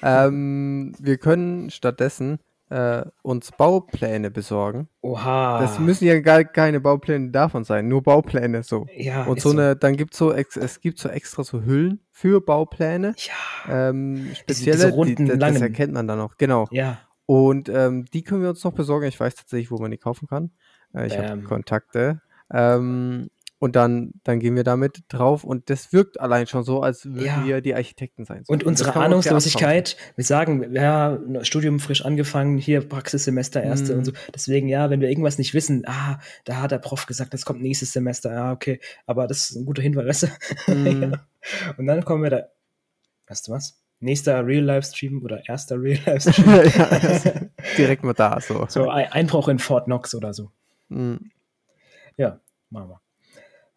Ähm, 0.02 0.92
wir 0.98 1.18
können 1.18 1.70
stattdessen 1.70 2.40
äh, 2.70 3.02
uns 3.22 3.50
Baupläne 3.52 4.30
besorgen. 4.30 4.88
Oha. 5.02 5.60
Das 5.60 5.78
müssen 5.78 6.06
ja 6.06 6.20
gar 6.20 6.44
keine 6.44 6.80
Baupläne 6.80 7.30
davon 7.30 7.64
sein, 7.64 7.88
nur 7.88 8.02
Baupläne 8.02 8.62
so. 8.62 8.86
ja, 8.96 9.24
Und 9.24 9.40
so 9.40 9.50
eine, 9.50 9.76
dann 9.76 9.96
gibt 9.96 10.14
so 10.14 10.32
es 10.32 10.80
gibt 10.80 10.98
so 10.98 11.08
extra 11.08 11.44
so 11.44 11.62
Hüllen 11.62 12.00
für 12.10 12.40
Baupläne. 12.40 13.14
Ja, 13.18 13.88
Ähm, 13.88 14.24
diese 14.24 14.36
spezielle, 14.36 14.90
runden, 14.92 15.26
die, 15.26 15.38
das, 15.38 15.52
das 15.52 15.62
erkennt 15.62 15.92
man 15.92 16.06
dann 16.06 16.18
noch, 16.18 16.36
genau. 16.36 16.68
ja. 16.70 16.98
Und 17.26 17.68
ähm, 17.68 18.06
die 18.12 18.24
können 18.24 18.42
wir 18.42 18.48
uns 18.48 18.64
noch 18.64 18.72
besorgen. 18.72 19.06
Ich 19.06 19.20
weiß 19.20 19.36
tatsächlich, 19.36 19.70
wo 19.70 19.78
man 19.78 19.92
die 19.92 19.98
kaufen 19.98 20.26
kann. 20.26 20.50
Äh, 20.92 21.06
ich 21.06 21.16
habe 21.16 21.28
Bam. 21.28 21.44
Kontakte. 21.44 22.20
Ähm, 22.52 23.30
und 23.60 23.76
dann, 23.76 24.14
dann 24.24 24.40
gehen 24.40 24.56
wir 24.56 24.64
damit 24.64 25.04
drauf 25.08 25.44
und 25.44 25.70
das 25.70 25.92
wirkt 25.92 26.18
allein 26.18 26.46
schon 26.48 26.64
so, 26.64 26.82
als 26.82 27.04
würden 27.04 27.24
Ja. 27.24 27.44
wir 27.46 27.60
die 27.60 27.74
Architekten 27.74 28.24
sein. 28.24 28.42
So, 28.44 28.52
Und 28.52 28.62
das 28.62 28.66
unsere 28.68 28.96
Ahnungslosigkeit, 28.96 29.96
wir 30.16 30.24
sagen, 30.24 30.74
ja, 30.74 31.18
Studium 31.42 31.78
frisch 31.78 32.04
angefangen, 32.04 32.58
hier 32.58 32.80
Praxissemester 32.80 33.62
erste 33.62 33.92
Mhm. 33.92 33.98
und 33.98 34.04
so. 34.06 34.12
Deswegen, 34.34 34.66
ja, 34.66 34.90
wenn 34.90 35.00
wir 35.00 35.08
irgendwas 35.10 35.38
nicht 35.38 35.54
wissen, 35.54 35.84
ah, 35.86 36.18
da 36.44 36.56
hat 36.56 36.72
der 36.72 36.78
Prof 36.78 37.06
gesagt, 37.06 37.32
das 37.34 37.44
kommt 37.44 37.62
nächstes 37.62 37.92
Semester, 37.92 38.32
ja, 38.32 38.50
okay, 38.52 38.80
aber 39.06 39.26
das 39.28 39.50
ist 39.50 39.56
ein 39.56 39.64
guter 39.66 39.82
Hinweis? 39.82 40.26
Mhm. 40.66 41.02
ja. 41.02 41.26
Und 41.76 41.86
dann 41.86 42.04
kommen 42.04 42.22
wir 42.22 42.30
da, 42.30 42.42
weißt 43.28 43.46
du 43.48 43.52
was? 43.52 43.78
Nächster 44.02 44.46
Real-Live-Stream 44.46 45.22
oder 45.22 45.42
erster 45.46 45.76
Real-Live-Stream. 45.82 46.46
ja, 46.48 47.30
direkt 47.76 48.02
mal 48.04 48.14
da, 48.14 48.40
so. 48.40 48.64
so 48.68 48.88
ein 48.88 49.12
Einbruch 49.12 49.48
in 49.48 49.58
Fort 49.58 49.84
Knox 49.84 50.14
oder 50.14 50.32
so. 50.32 50.50
Mhm. 50.88 51.30
Ja, 52.16 52.40
machen 52.70 52.88
wir. 52.88 53.00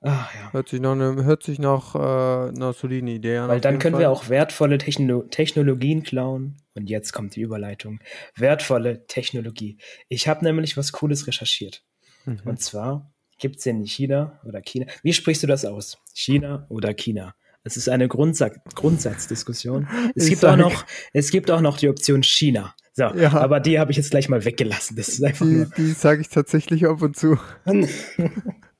Ach 0.03 0.33
ja. 0.35 0.51
Hört 0.51 0.69
sich 0.69 0.81
nach, 0.81 0.91
einem, 0.91 1.23
hört 1.23 1.43
sich 1.43 1.59
nach 1.59 1.95
äh, 1.95 2.49
einer 2.49 2.73
soliden 2.73 3.07
Idee 3.07 3.37
an. 3.37 3.49
Weil 3.49 3.61
dann 3.61 3.79
können 3.79 3.95
Fall. 3.95 4.01
wir 4.01 4.11
auch 4.11 4.27
wertvolle 4.29 4.77
Techno 4.77 5.23
Technologien 5.23 6.03
klauen. 6.03 6.57
Und 6.75 6.89
jetzt 6.89 7.13
kommt 7.13 7.35
die 7.35 7.41
Überleitung. 7.41 7.99
Wertvolle 8.35 9.07
Technologie. 9.07 9.77
Ich 10.09 10.27
habe 10.27 10.43
nämlich 10.43 10.75
was 10.75 10.91
Cooles 10.91 11.25
recherchiert. 11.27 11.83
Mhm. 12.25 12.41
Und 12.45 12.61
zwar 12.61 13.13
gibt 13.39 13.59
es 13.59 13.65
in 13.65 13.85
China 13.85 14.41
oder 14.45 14.61
China. 14.61 14.87
Wie 15.03 15.13
sprichst 15.13 15.43
du 15.43 15.47
das 15.47 15.65
aus? 15.65 15.97
China 16.13 16.65
oder 16.69 16.93
China? 16.93 17.33
Es 17.63 17.77
ist 17.77 17.87
eine 17.87 18.09
Grundsatz 18.09 18.57
Grundsatzdiskussion. 18.75 19.87
Es 20.15 20.27
gibt, 20.27 20.43
auch 20.43 20.57
noch, 20.57 20.85
es 21.13 21.31
gibt 21.31 21.49
auch 21.49 21.61
noch 21.61 21.77
die 21.77 21.87
Option 21.87 22.23
China. 22.23 22.75
So, 22.91 23.05
ja. 23.05 23.31
aber 23.33 23.59
die 23.59 23.79
habe 23.79 23.91
ich 23.91 23.97
jetzt 23.97 24.11
gleich 24.11 24.29
mal 24.29 24.43
weggelassen. 24.45 24.97
Das 24.97 25.07
ist 25.07 25.23
einfach 25.23 25.45
die, 25.45 25.65
die 25.77 25.91
sage 25.91 26.21
ich 26.21 26.29
tatsächlich 26.29 26.85
ab 26.85 27.01
und 27.01 27.15
zu. 27.15 27.39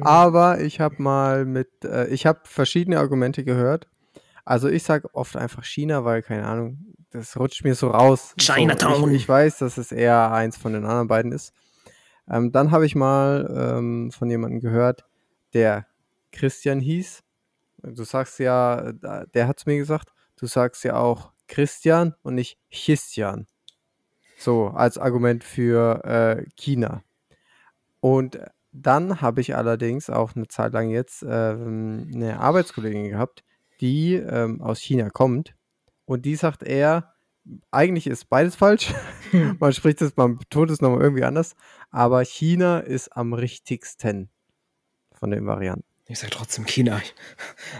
aber 0.00 0.60
ich 0.60 0.80
habe 0.80 1.02
mal 1.02 1.44
mit, 1.44 1.84
äh, 1.84 2.08
ich 2.08 2.26
habe 2.26 2.40
verschiedene 2.44 2.98
Argumente 2.98 3.44
gehört. 3.44 3.88
Also 4.44 4.68
ich 4.68 4.82
sage 4.82 5.12
oft 5.14 5.36
einfach 5.36 5.64
China, 5.64 6.04
weil, 6.04 6.22
keine 6.22 6.46
Ahnung, 6.46 6.94
das 7.10 7.36
rutscht 7.38 7.64
mir 7.64 7.74
so 7.74 7.88
raus. 7.88 8.34
Chinatown. 8.38 9.00
So, 9.00 9.08
ich, 9.08 9.14
ich, 9.14 9.28
weiß, 9.28 9.58
dass 9.58 9.78
es 9.78 9.92
eher 9.92 10.30
eins 10.32 10.56
von 10.56 10.72
den 10.72 10.84
anderen 10.84 11.08
beiden 11.08 11.32
ist. 11.32 11.52
Ähm, 12.28 12.52
dann 12.52 12.70
habe 12.70 12.86
ich 12.86 12.94
mal 12.94 13.52
ähm, 13.76 14.10
von 14.10 14.30
jemandem 14.30 14.60
gehört, 14.60 15.04
der 15.52 15.86
Christian 16.32 16.80
hieß. 16.80 17.22
Du 17.82 18.04
sagst 18.04 18.38
ja, 18.38 18.92
der 18.92 19.48
hat 19.48 19.58
es 19.58 19.66
mir 19.66 19.78
gesagt, 19.78 20.12
du 20.36 20.46
sagst 20.46 20.84
ja 20.84 20.96
auch 20.96 21.32
Christian 21.46 22.14
und 22.22 22.34
nicht 22.34 22.58
Christian. 22.70 23.46
So, 24.38 24.68
als 24.68 24.98
Argument 24.98 25.44
für 25.44 26.04
äh, 26.04 26.44
China. 26.56 27.02
Und 28.00 28.38
dann 28.82 29.20
habe 29.20 29.40
ich 29.40 29.56
allerdings 29.56 30.10
auch 30.10 30.36
eine 30.36 30.48
Zeit 30.48 30.72
lang 30.72 30.90
jetzt 30.90 31.24
ähm, 31.26 32.10
eine 32.14 32.38
Arbeitskollegin 32.40 33.08
gehabt, 33.08 33.44
die 33.80 34.14
ähm, 34.14 34.60
aus 34.60 34.80
China 34.80 35.08
kommt. 35.10 35.54
Und 36.04 36.24
die 36.24 36.36
sagt 36.36 36.62
eher, 36.62 37.14
eigentlich 37.70 38.06
ist 38.06 38.28
beides 38.28 38.56
falsch. 38.56 38.94
Hm. 39.30 39.56
man 39.60 39.72
spricht 39.72 40.02
es, 40.02 40.16
man 40.16 40.38
betont 40.38 40.70
es 40.70 40.80
nochmal 40.80 41.00
irgendwie 41.00 41.24
anders. 41.24 41.54
Aber 41.90 42.22
China 42.24 42.80
ist 42.80 43.16
am 43.16 43.32
richtigsten 43.32 44.30
von 45.12 45.30
den 45.30 45.46
Varianten. 45.46 45.85
Ich 46.08 46.20
sage 46.20 46.30
trotzdem 46.30 46.66
China. 46.66 47.00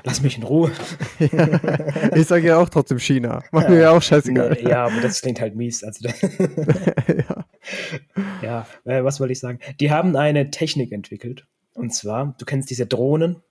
Lass 0.03 0.21
mich 0.21 0.37
in 0.37 0.43
Ruhe. 0.43 0.73
ja, 1.21 2.11
ich 2.17 2.27
sage 2.27 2.49
ja 2.49 2.59
auch 2.59 2.69
trotzdem 2.69 2.99
China. 2.99 3.45
Macht 3.53 3.69
mir 3.69 3.81
ja 3.81 3.91
auch 3.93 4.03
scheißegal. 4.03 4.59
Nee, 4.61 4.69
ja, 4.69 4.87
aber 4.87 5.01
das 5.01 5.21
klingt 5.23 5.41
halt 5.41 5.55
mies. 5.55 5.85
Also, 5.85 6.09
ja, 7.29 7.47
ja 8.43 8.67
äh, 8.85 9.05
was 9.05 9.21
wollte 9.21 9.33
ich 9.33 9.39
sagen? 9.39 9.61
Die 9.79 9.93
haben 9.93 10.17
eine 10.17 10.51
Technik 10.51 10.91
entwickelt. 10.91 11.47
Und 11.75 11.95
zwar, 11.95 12.35
du 12.39 12.45
kennst 12.45 12.69
diese 12.71 12.87
Drohnen. 12.87 13.43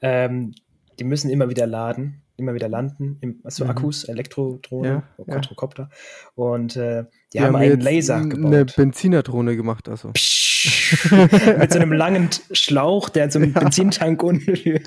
Ähm, 0.00 0.54
die 1.00 1.04
müssen 1.04 1.28
immer 1.28 1.50
wieder 1.50 1.66
laden, 1.66 2.22
immer 2.36 2.54
wieder 2.54 2.68
landen. 2.68 3.18
Im, 3.20 3.40
also 3.42 3.64
mhm. 3.64 3.70
Akkus, 3.70 4.04
Elektrodrohnen, 4.04 5.02
ja, 5.18 5.24
Quadrocopter. 5.24 5.90
Und 6.36 6.76
äh, 6.76 7.02
die, 7.02 7.08
die, 7.32 7.40
haben, 7.40 7.48
haben 7.48 7.56
einen 7.56 7.80
Laser 7.80 8.20
gebaut. 8.26 8.46
Eine 8.46 8.64
Benzinerdrohne 8.64 9.56
gemacht, 9.56 9.88
also. 9.88 10.12
Psch 10.12 10.39
mit 11.58 11.72
so 11.72 11.78
einem 11.78 11.92
langen 11.92 12.30
Schlauch, 12.52 13.08
der 13.08 13.30
so 13.30 13.38
einen 13.38 13.52
ja. 13.52 13.60
Benzintank 13.60 14.22
unten. 14.22 14.54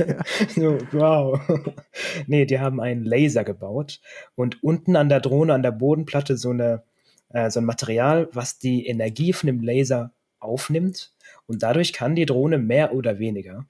so, 0.49 0.77
wow. 0.91 1.39
nee, 2.27 2.45
die 2.45 2.59
haben 2.59 2.79
einen 2.79 3.03
Laser 3.03 3.43
gebaut 3.43 3.99
und 4.35 4.63
unten 4.63 4.95
an 4.95 5.09
der 5.09 5.19
Drohne, 5.19 5.53
an 5.53 5.63
der 5.63 5.71
Bodenplatte 5.71 6.37
so 6.37 6.49
eine 6.51 6.83
äh, 7.29 7.49
so 7.49 7.59
ein 7.59 7.65
Material, 7.65 8.29
was 8.31 8.59
die 8.59 8.85
Energie 8.85 9.33
von 9.33 9.47
dem 9.47 9.61
Laser 9.61 10.13
aufnimmt 10.39 11.11
und 11.47 11.63
dadurch 11.63 11.93
kann 11.93 12.15
die 12.15 12.25
Drohne 12.25 12.57
mehr 12.57 12.93
oder 12.93 13.19
weniger 13.19 13.65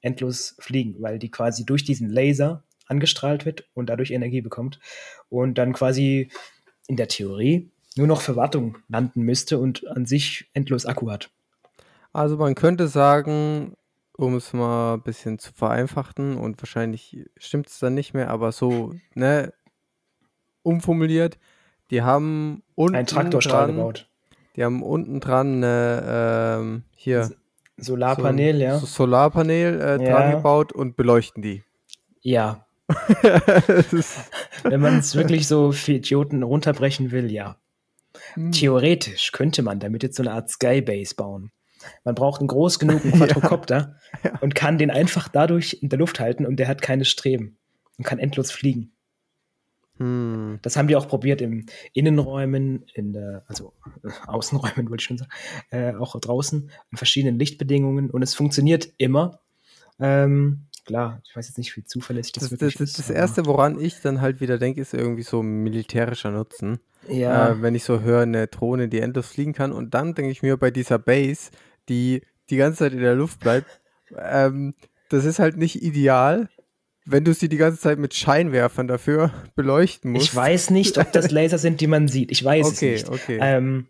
endlos 0.00 0.56
fliegen, 0.58 0.96
weil 1.00 1.18
die 1.18 1.30
quasi 1.30 1.66
durch 1.66 1.84
diesen 1.84 2.08
Laser 2.08 2.64
angestrahlt 2.86 3.44
wird 3.44 3.68
und 3.74 3.88
dadurch 3.88 4.10
Energie 4.10 4.40
bekommt 4.40 4.80
und 5.28 5.58
dann 5.58 5.72
quasi 5.72 6.30
in 6.88 6.96
der 6.96 7.08
Theorie 7.08 7.70
nur 7.96 8.06
noch 8.06 8.20
für 8.20 8.36
Wartung 8.36 8.78
landen 8.88 9.22
müsste 9.22 9.58
und 9.58 9.86
an 9.88 10.06
sich 10.06 10.48
endlos 10.54 10.86
Akku 10.86 11.10
hat. 11.10 11.30
Also 12.12 12.36
man 12.36 12.54
könnte 12.54 12.88
sagen, 12.88 13.76
um 14.16 14.34
es 14.36 14.52
mal 14.52 14.94
ein 14.94 15.02
bisschen 15.02 15.38
zu 15.38 15.52
vereinfachen 15.52 16.36
und 16.36 16.60
wahrscheinlich 16.60 17.24
stimmt 17.36 17.68
es 17.68 17.78
dann 17.78 17.94
nicht 17.94 18.14
mehr, 18.14 18.30
aber 18.30 18.52
so, 18.52 18.94
ne, 19.14 19.52
umformuliert, 20.62 21.38
die 21.90 22.02
haben 22.02 22.62
unten 22.74 22.96
Ein 22.96 23.06
Traktorstrahl 23.06 23.66
dran, 23.66 23.76
gebaut. 23.76 24.08
Die 24.56 24.64
haben 24.64 24.82
unten 24.82 25.20
dran 25.20 25.56
eine, 25.56 26.58
ähm, 26.60 26.82
hier. 26.94 27.30
Solarpanel, 27.76 28.56
so, 28.56 28.62
ja. 28.62 28.78
So 28.78 28.86
Solarpanel 28.86 29.80
äh, 29.80 30.04
ja. 30.04 30.10
dran 30.10 30.30
gebaut 30.32 30.72
und 30.72 30.96
beleuchten 30.96 31.42
die. 31.42 31.64
Ja. 32.20 32.66
Wenn 34.62 34.80
man 34.80 34.98
es 34.98 35.14
wirklich 35.14 35.48
so 35.48 35.72
für 35.72 35.92
Idioten 35.92 36.42
runterbrechen 36.42 37.10
will, 37.10 37.30
ja. 37.30 37.56
Hm. 38.34 38.52
Theoretisch 38.52 39.32
könnte 39.32 39.62
man 39.62 39.80
damit 39.80 40.02
jetzt 40.02 40.16
so 40.16 40.22
eine 40.22 40.32
Art 40.32 40.50
Skybase 40.50 41.14
bauen. 41.14 41.52
Man 42.04 42.14
braucht 42.14 42.40
einen 42.40 42.48
groß 42.48 42.78
genugen 42.78 43.12
Quadrocopter 43.16 43.96
ja, 44.24 44.30
ja. 44.30 44.38
und 44.40 44.54
kann 44.54 44.78
den 44.78 44.90
einfach 44.90 45.28
dadurch 45.28 45.78
in 45.80 45.88
der 45.88 45.98
Luft 45.98 46.20
halten 46.20 46.46
und 46.46 46.56
der 46.56 46.68
hat 46.68 46.82
keine 46.82 47.04
Streben 47.04 47.58
und 47.98 48.04
kann 48.04 48.18
endlos 48.18 48.50
fliegen. 48.50 48.92
Hm. 49.98 50.58
Das 50.62 50.76
haben 50.76 50.88
die 50.88 50.96
auch 50.96 51.06
probiert 51.08 51.42
im 51.42 51.66
Innenräumen, 51.92 52.86
in 52.94 53.12
der, 53.12 53.44
also 53.46 53.74
äh, 54.02 54.08
Außenräumen, 54.26 54.88
wollte 54.88 55.02
ich 55.02 55.06
schon 55.06 55.18
sagen, 55.18 55.30
äh, 55.70 55.94
auch 55.94 56.18
draußen, 56.18 56.70
in 56.90 56.96
verschiedenen 56.96 57.38
Lichtbedingungen 57.38 58.10
und 58.10 58.22
es 58.22 58.34
funktioniert 58.34 58.88
immer. 58.96 59.40
Ähm, 59.98 60.66
klar, 60.86 61.20
ich 61.24 61.36
weiß 61.36 61.48
jetzt 61.48 61.58
nicht, 61.58 61.76
wie 61.76 61.84
zuverlässig 61.84 62.32
das, 62.32 62.44
das 62.44 62.52
wirklich 62.52 62.74
das, 62.76 62.90
ist. 62.90 62.98
Das 62.98 63.10
Erste, 63.10 63.44
woran 63.44 63.78
ich 63.78 64.00
dann 64.00 64.22
halt 64.22 64.40
wieder 64.40 64.56
denke, 64.56 64.80
ist 64.80 64.94
irgendwie 64.94 65.22
so 65.22 65.42
militärischer 65.42 66.30
Nutzen. 66.30 66.80
Ja. 67.06 67.50
Äh, 67.50 67.62
wenn 67.62 67.74
ich 67.74 67.84
so 67.84 68.00
höre, 68.00 68.22
eine 68.22 68.46
Drohne, 68.46 68.88
die 68.88 69.00
endlos 69.00 69.28
fliegen 69.28 69.52
kann. 69.52 69.72
Und 69.72 69.92
dann 69.92 70.14
denke 70.14 70.30
ich 70.30 70.42
mir 70.42 70.56
bei 70.56 70.70
dieser 70.70 70.98
Base, 70.98 71.50
die 71.88 72.22
die 72.50 72.56
ganze 72.56 72.80
Zeit 72.80 72.92
in 72.92 73.00
der 73.00 73.14
Luft 73.14 73.40
bleibt. 73.40 73.80
Ähm, 74.16 74.74
das 75.08 75.24
ist 75.24 75.38
halt 75.38 75.56
nicht 75.56 75.82
ideal, 75.82 76.48
wenn 77.04 77.24
du 77.24 77.32
sie 77.32 77.48
die 77.48 77.56
ganze 77.56 77.80
Zeit 77.80 77.98
mit 77.98 78.14
Scheinwerfern 78.14 78.88
dafür 78.88 79.32
beleuchten 79.54 80.12
musst. 80.12 80.26
Ich 80.26 80.34
weiß 80.34 80.70
nicht, 80.70 80.98
ob 80.98 81.12
das 81.12 81.30
Laser 81.30 81.58
sind, 81.58 81.80
die 81.80 81.86
man 81.86 82.08
sieht. 82.08 82.30
Ich 82.30 82.44
weiß 82.44 82.66
okay, 82.66 82.94
es 82.94 83.02
nicht. 83.02 83.08
Okay, 83.08 83.36
okay. 83.36 83.38
Ähm, 83.40 83.86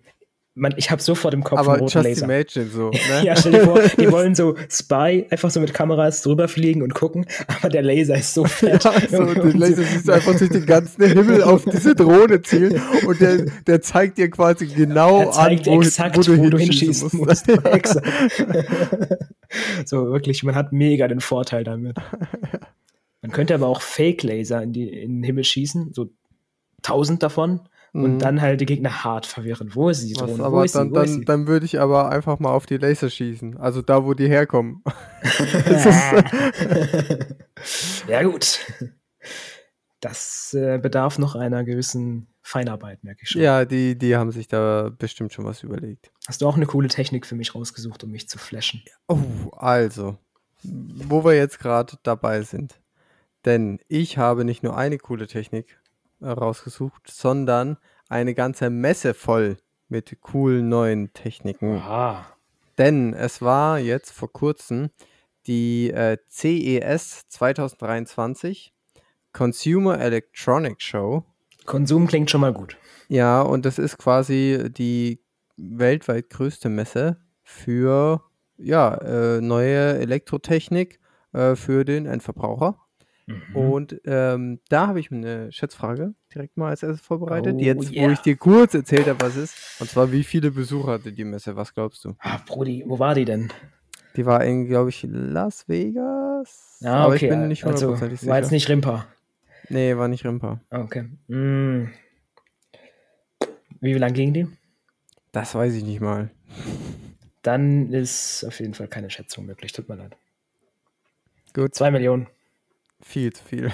man, 0.61 0.75
ich 0.77 0.91
habe 0.91 1.03
sofort 1.03 1.33
im 1.35 1.43
Kopf 1.43 1.59
Aber 1.59 1.73
einen 1.73 1.81
roten 1.81 1.99
just 1.99 2.05
Laser. 2.05 2.25
imagine 2.27 2.67
so. 2.67 2.91
Ne? 3.11 3.25
ja, 3.25 3.35
stell 3.35 3.53
dir 3.53 3.65
vor, 3.65 3.81
die 3.81 4.13
wollen 4.13 4.35
so 4.35 4.57
Spy 4.71 5.27
einfach 5.31 5.51
so 5.51 5.59
mit 5.61 5.73
Kameras 5.73 6.23
drüber 6.23 6.49
fliegen 6.49 6.83
und 6.83 6.95
gucken, 6.95 7.27
aber 7.49 7.71
der 7.71 7.83
Laser 7.83 8.17
ist 8.17 8.35
so 8.35 8.45
fett. 8.47 8.85
Ja, 8.85 8.93
so, 9.09 9.25
der 9.35 9.55
Laser 9.55 9.83
siehst 9.83 10.07
du 10.07 10.13
einfach 10.13 10.37
durch 10.37 10.51
den 10.51 10.67
ganzen 10.67 11.03
Himmel 11.05 11.43
auf 11.43 11.65
diese 11.65 11.95
Drohne 11.95 12.43
zielen 12.43 12.81
und 13.07 13.21
der, 13.21 13.47
der 13.67 13.81
zeigt 13.81 14.19
dir 14.19 14.31
quasi 14.31 14.67
genau 14.67 15.31
an, 15.31 15.61
wo, 15.65 15.81
exakt, 15.81 16.17
wo 16.17 16.23
du, 16.23 16.39
wo 16.39 16.51
du 16.51 16.59
hinschießen 16.59 17.11
musst. 17.15 17.49
musst. 17.49 18.01
so, 19.87 20.11
wirklich, 20.13 20.43
man 20.43 20.55
hat 20.55 20.73
mega 20.73 21.09
den 21.09 21.21
Vorteil 21.21 21.65
damit. 21.65 21.97
Man 23.23 23.33
könnte 23.33 23.55
aber 23.55 23.67
auch 23.67 23.81
Fake-Laser 23.81 24.63
in, 24.63 24.75
in 24.75 25.17
den 25.17 25.23
Himmel 25.25 25.45
schießen, 25.45 25.93
so 25.95 26.11
tausend 26.83 27.23
davon 27.23 27.61
und 27.93 28.15
mhm. 28.15 28.19
dann 28.19 28.41
halt 28.41 28.61
die 28.61 28.67
Gegner 28.67 29.05
hart 29.05 29.27
verwirren. 29.27 29.75
Wo 29.75 29.89
ist 29.89 30.01
sie, 30.01 30.13
Drohne? 30.13 30.39
Was, 30.39 30.41
aber 30.41 30.67
dann, 30.67 30.93
dann, 30.93 31.23
dann 31.23 31.47
würde 31.49 31.67
ich 31.67 31.81
aber 31.81 32.11
einfach 32.11 32.39
mal 32.39 32.51
auf 32.51 32.67
die 32.67 32.77
Laser 32.77 33.11
schießen. 33.11 33.57
Also 33.57 33.83
da, 33.83 34.05
wo 34.05 34.15
die 34.15 34.29
herkommen. 34.29 34.83
ja, 38.09 38.23
gut. 38.23 38.61
Das 40.01 40.55
äh, 40.55 40.79
bedarf 40.79 41.19
noch 41.19 41.35
einer 41.35 41.65
gewissen 41.65 42.29
Feinarbeit, 42.43 43.05
merke 43.05 43.21
ich 43.23 43.31
schon. 43.31 43.43
Ja, 43.43 43.65
die, 43.65 43.99
die 43.99 44.17
haben 44.17 44.31
sich 44.31 44.49
da 44.49 44.91
bestimmt 44.97 45.33
schon 45.33 45.45
was 45.45 45.63
überlegt. 45.63 46.11
Hast 46.27 46.43
du 46.43 46.49
auch 46.49 46.57
eine 46.57 46.67
coole 46.67 46.89
Technik 46.89 47.27
für 47.27 47.35
mich 47.35 47.55
rausgesucht, 47.55 48.05
um 48.05 48.11
mich 48.11 48.29
zu 48.29 48.39
flashen? 48.39 48.83
Oh, 49.09 49.19
also, 49.53 50.17
wo 50.63 51.25
wir 51.25 51.35
jetzt 51.35 51.59
gerade 51.59 51.95
dabei 52.03 52.43
sind. 52.43 52.81
Denn 53.45 53.81
ich 53.89 54.19
habe 54.19 54.45
nicht 54.45 54.63
nur 54.63 54.77
eine 54.77 54.99
coole 54.99 55.27
Technik 55.27 55.80
rausgesucht, 56.23 57.11
sondern 57.11 57.77
eine 58.09 58.35
ganze 58.35 58.71
Messe 58.71 59.15
voll 59.15 59.57
mit 59.89 60.21
coolen 60.21 60.69
neuen 60.69 61.13
Techniken. 61.13 61.77
Aha. 61.77 62.27
Denn 62.79 63.13
es 63.13 63.43
war 63.43 63.79
jetzt 63.79 64.13
vor 64.13 64.33
kurzem 64.33 64.91
die 65.47 65.91
äh, 65.91 66.19
CES 66.29 67.29
2023 67.29 68.73
Consumer 69.33 70.01
Electronic 70.01 70.81
Show. 70.81 71.25
Konsum 71.67 72.07
klingt 72.07 72.31
schon 72.31 72.41
mal 72.41 72.53
gut. 72.53 72.77
Ja, 73.09 73.43
und 73.43 73.65
das 73.65 73.79
ist 73.79 73.99
quasi 73.99 74.71
die 74.71 75.23
weltweit 75.57 76.31
größte 76.31 76.69
Messe 76.69 77.21
für 77.43 78.23
ja, 78.57 78.95
äh, 78.97 79.41
neue 79.41 79.99
Elektrotechnik 79.99 81.01
äh, 81.33 81.55
für 81.57 81.85
den 81.85 82.07
Endverbraucher. 82.07 82.79
Mhm. 83.31 83.57
Und 83.57 84.01
ähm, 84.05 84.61
da 84.69 84.89
habe 84.89 85.01
ich 85.01 85.11
mir 85.11 85.19
eine 85.19 85.53
Schätzfrage 85.53 86.15
direkt 86.35 86.57
mal 86.57 86.71
als 86.71 86.83
erstes 86.83 87.01
vorbereitet. 87.01 87.57
Oh, 87.57 87.61
Jetzt, 87.61 87.93
yeah. 87.93 88.07
wo 88.07 88.13
ich 88.13 88.21
dir 88.21 88.37
kurz 88.37 88.75
erzählt 88.75 89.07
habe, 89.07 89.21
was 89.21 89.37
ist. 89.37 89.81
Und 89.81 89.91
zwar, 89.91 90.13
wie 90.13 90.25
viele 90.25 90.51
Besucher 90.51 90.93
hatte 90.93 91.13
die 91.13 91.25
Messe? 91.25 91.57
Was 91.57 91.75
glaubst 91.75 92.05
du? 92.05 92.15
Ah, 92.19 92.39
Brudi, 92.47 92.85
wo 92.87 92.99
war 92.99 93.15
die 93.15 93.25
denn? 93.25 93.53
Die 94.17 94.27
war 94.27 94.45
in, 94.45 94.67
glaube 94.67 94.91
ich, 94.91 95.07
Las 95.09 95.69
Vegas. 95.69 96.79
Ja, 96.81 96.95
aber 97.05 97.15
okay. 97.15 97.27
ich 97.27 97.31
bin 97.31 97.49
nicht 97.49 97.65
also, 97.65 97.93
also, 97.93 98.09
sicher. 98.09 98.27
War 98.27 98.39
jetzt 98.39 98.51
nicht 98.51 98.69
Rimpa? 98.69 99.07
Nee, 99.69 99.97
war 99.97 100.09
nicht 100.09 100.25
Rimpa. 100.25 100.61
Okay. 100.71 101.05
Mm. 101.29 101.91
Wie 103.81 103.95
lang 103.95 104.13
ging 104.13 104.35
die? 104.35 104.47
Das 105.33 105.55
weiß 105.55 105.75
ich 105.75 105.85
nicht 105.85 106.01
mal. 106.01 106.31
Dann 107.43 107.93
ist 107.93 108.45
auf 108.45 108.59
jeden 108.59 108.75
Fall 108.75 108.89
keine 108.89 109.11
Schätzung 109.11 109.47
möglich. 109.47 109.73
Tut 109.73 109.89
mir 109.89 109.95
leid. 109.95 110.17
Gut. 111.55 111.75
Zwei 111.75 111.91
Millionen. 111.91 112.27
Viel 113.03 113.33
zu 113.33 113.45
viel. 113.45 113.73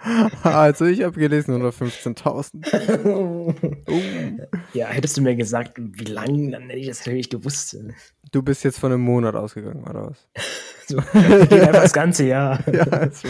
also 0.42 0.84
ich 0.86 1.02
habe 1.02 1.18
gelesen 1.18 1.60
115.000. 1.60 3.04
oh. 3.06 3.54
Ja, 4.72 4.86
hättest 4.86 5.16
du 5.16 5.22
mir 5.22 5.36
gesagt, 5.36 5.72
wie 5.76 6.04
lang, 6.04 6.50
dann 6.52 6.62
hätte 6.64 6.78
ich 6.78 6.88
das 6.88 7.00
natürlich 7.00 7.30
gewusst. 7.30 7.76
Du 8.30 8.42
bist 8.42 8.64
jetzt 8.64 8.78
von 8.78 8.92
einem 8.92 9.02
Monat 9.02 9.34
ausgegangen, 9.34 9.84
oder 9.84 10.10
was? 10.10 10.28
so, 10.86 10.96
geht 10.96 11.52
einfach 11.52 11.82
das 11.82 11.92
ganze 11.92 12.26
Jahr. 12.26 12.60
ja, 12.72 12.84
also, 12.84 13.28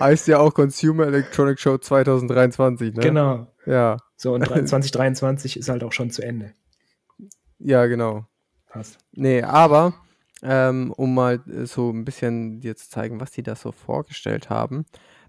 heißt 0.00 0.28
ja 0.28 0.38
auch 0.38 0.52
Consumer 0.54 1.06
Electronic 1.06 1.58
Show 1.58 1.78
2023, 1.78 2.94
ne? 2.94 3.02
Genau. 3.02 3.46
Ja. 3.64 3.96
So, 4.16 4.34
und 4.34 4.46
2023 4.46 5.58
ist 5.58 5.68
halt 5.68 5.82
auch 5.82 5.92
schon 5.92 6.10
zu 6.10 6.22
Ende. 6.22 6.52
Ja, 7.58 7.86
genau. 7.86 8.26
Passt. 8.68 8.98
Nee, 9.12 9.42
aber 9.42 9.94
ähm, 10.42 10.92
um 10.96 11.14
mal 11.14 11.42
so 11.64 11.90
ein 11.90 12.04
bisschen 12.04 12.60
dir 12.60 12.76
zu 12.76 12.88
zeigen, 12.88 13.20
was 13.20 13.30
die 13.32 13.42
da 13.42 13.54
so 13.56 13.72
vorgestellt 13.72 14.50
haben, 14.50 14.84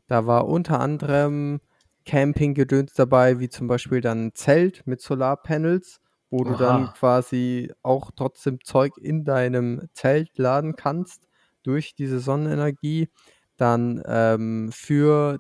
da 0.08 0.26
war 0.26 0.48
unter 0.48 0.80
anderem 0.80 1.60
Campinggedöns 2.06 2.94
dabei, 2.94 3.40
wie 3.40 3.50
zum 3.50 3.68
Beispiel 3.68 4.02
dann 4.02 4.28
ein 4.28 4.36
Zelt 4.36 4.88
mit 4.88 5.02
Solarpanels, 5.02 6.00
wo 6.30 6.44
du 6.44 6.56
dann 6.56 6.94
quasi 6.94 7.72
auch 7.84 8.12
trotzdem 8.16 8.60
Zeug 8.64 8.94
in 8.98 9.24
deinem 9.26 9.90
Zelt 9.94 10.38
laden 10.38 10.76
kannst 10.76 11.28
durch 11.64 11.96
diese 11.96 12.20
Sonnenenergie. 12.20 13.10
Dann 13.58 14.02
ähm, 14.06 14.70
für, 14.72 15.40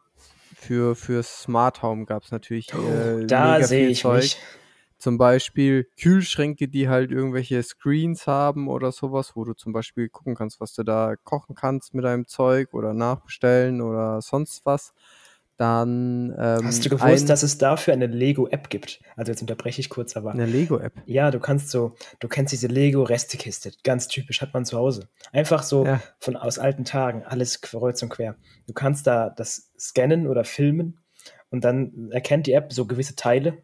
für, 0.55 0.95
für 0.95 1.23
Smart 1.23 1.81
Home 1.83 2.05
gab 2.05 2.23
es 2.23 2.31
natürlich 2.31 2.73
äh, 2.73 3.25
Da 3.25 3.53
mega 3.53 3.67
sehe 3.67 3.87
ich 3.89 4.01
Zeug. 4.01 4.23
mich. 4.23 4.37
Zum 4.97 5.17
Beispiel 5.19 5.87
Kühlschränke, 5.99 6.67
die 6.67 6.89
halt 6.89 7.11
irgendwelche 7.11 7.61
Screens 7.61 8.25
haben 8.25 8.67
oder 8.67 8.91
sowas, 8.91 9.35
wo 9.35 9.43
du 9.45 9.53
zum 9.53 9.71
Beispiel 9.71 10.09
gucken 10.09 10.33
kannst, 10.35 10.59
was 10.59 10.73
du 10.73 10.83
da 10.83 11.15
kochen 11.23 11.55
kannst 11.55 11.93
mit 11.93 12.03
deinem 12.03 12.27
Zeug 12.27 12.73
oder 12.73 12.93
nachbestellen 12.93 13.81
oder 13.81 14.21
sonst 14.21 14.65
was. 14.65 14.93
Dann 15.57 16.35
ähm, 16.37 16.65
Hast 16.65 16.85
du 16.85 16.89
gewusst, 16.89 17.29
dass 17.29 17.41
es 17.41 17.57
dafür 17.57 17.93
eine 17.93 18.05
Lego-App 18.05 18.69
gibt? 18.69 19.01
Also 19.15 19.31
jetzt 19.31 19.41
unterbreche 19.41 19.81
ich 19.81 19.89
kurz, 19.89 20.15
aber 20.15 20.31
eine 20.31 20.45
Lego-App. 20.45 20.93
ja, 21.07 21.31
du 21.31 21.39
kannst 21.39 21.69
so, 21.69 21.95
du 22.19 22.27
kennst 22.27 22.53
diese 22.53 22.67
Lego-Restekiste, 22.67 23.71
ganz 23.83 24.07
typisch, 24.07 24.41
hat 24.41 24.53
man 24.53 24.65
zu 24.65 24.77
Hause. 24.77 25.09
Einfach 25.31 25.63
so 25.63 25.85
Ja. 25.85 25.99
von 26.19 26.35
aus 26.35 26.59
alten 26.59 26.85
Tagen, 26.85 27.23
alles 27.23 27.61
kreuz 27.61 28.03
und 28.03 28.09
quer. 28.09 28.35
Du 28.67 28.73
kannst 28.73 29.07
da 29.07 29.31
das 29.31 29.71
scannen 29.79 30.27
oder 30.27 30.43
filmen 30.43 30.99
und 31.49 31.63
dann 31.63 32.11
erkennt 32.11 32.45
die 32.45 32.53
App 32.53 32.71
so 32.71 32.85
gewisse 32.85 33.15
Teile 33.15 33.63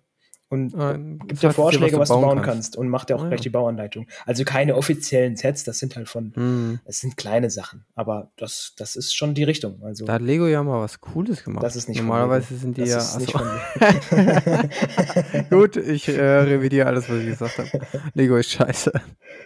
und 0.54 0.74
Ah, 0.76 0.94
gibt 0.94 1.44
dir 1.44 1.48
dir, 1.50 1.54
Vorschläge, 1.54 1.98
was 1.98 2.08
du 2.10 2.16
bauen 2.22 2.36
kannst. 2.38 2.46
kannst 2.46 2.78
und 2.78 2.88
macht 2.88 3.10
dir 3.10 3.16
auch 3.18 3.24
Ah, 3.24 3.28
gleich 3.28 3.40
ja. 3.40 3.44
die 3.44 3.50
Bauanleitung. 3.50 4.08
Also 4.26 4.44
keine 4.46 4.76
offiziellen 4.76 5.36
Sets, 5.36 5.64
das 5.66 5.80
sind 5.80 5.96
halt 5.96 6.08
von, 6.08 6.32
Hm. 6.36 6.80
es 6.86 7.00
sind 7.02 7.18
kleine 7.18 7.50
Sachen, 7.50 7.84
aber 7.96 8.32
das, 8.38 8.74
das 8.78 8.96
ist 8.96 9.14
schon 9.16 9.34
die 9.34 9.44
Richtung. 9.44 9.82
Also 9.84 10.06
Da 10.06 10.14
hat 10.14 10.22
Lego 10.22 10.48
ja 10.48 10.64
mal 10.64 10.80
was 10.82 11.02
Cooles 11.02 11.44
gemacht. 11.44 11.64
das 11.64 11.76
ist 11.76 11.90
nicht 11.90 11.98
von 11.98 12.08
Normalerweise 12.08 12.56
sind 12.56 12.78
die 12.78 12.86
das 12.86 13.18
ja. 13.28 14.64
Gut, 15.50 15.78
ich 15.78 16.08
äh, 16.10 16.22
revidiere 16.22 16.88
alles, 16.88 17.10
was 17.10 17.18
ich 17.20 17.26
gesagt 17.28 17.58
habe. 17.58 17.70
Lego 18.14 18.36
ist 18.38 18.52
scheiße. 18.52 18.92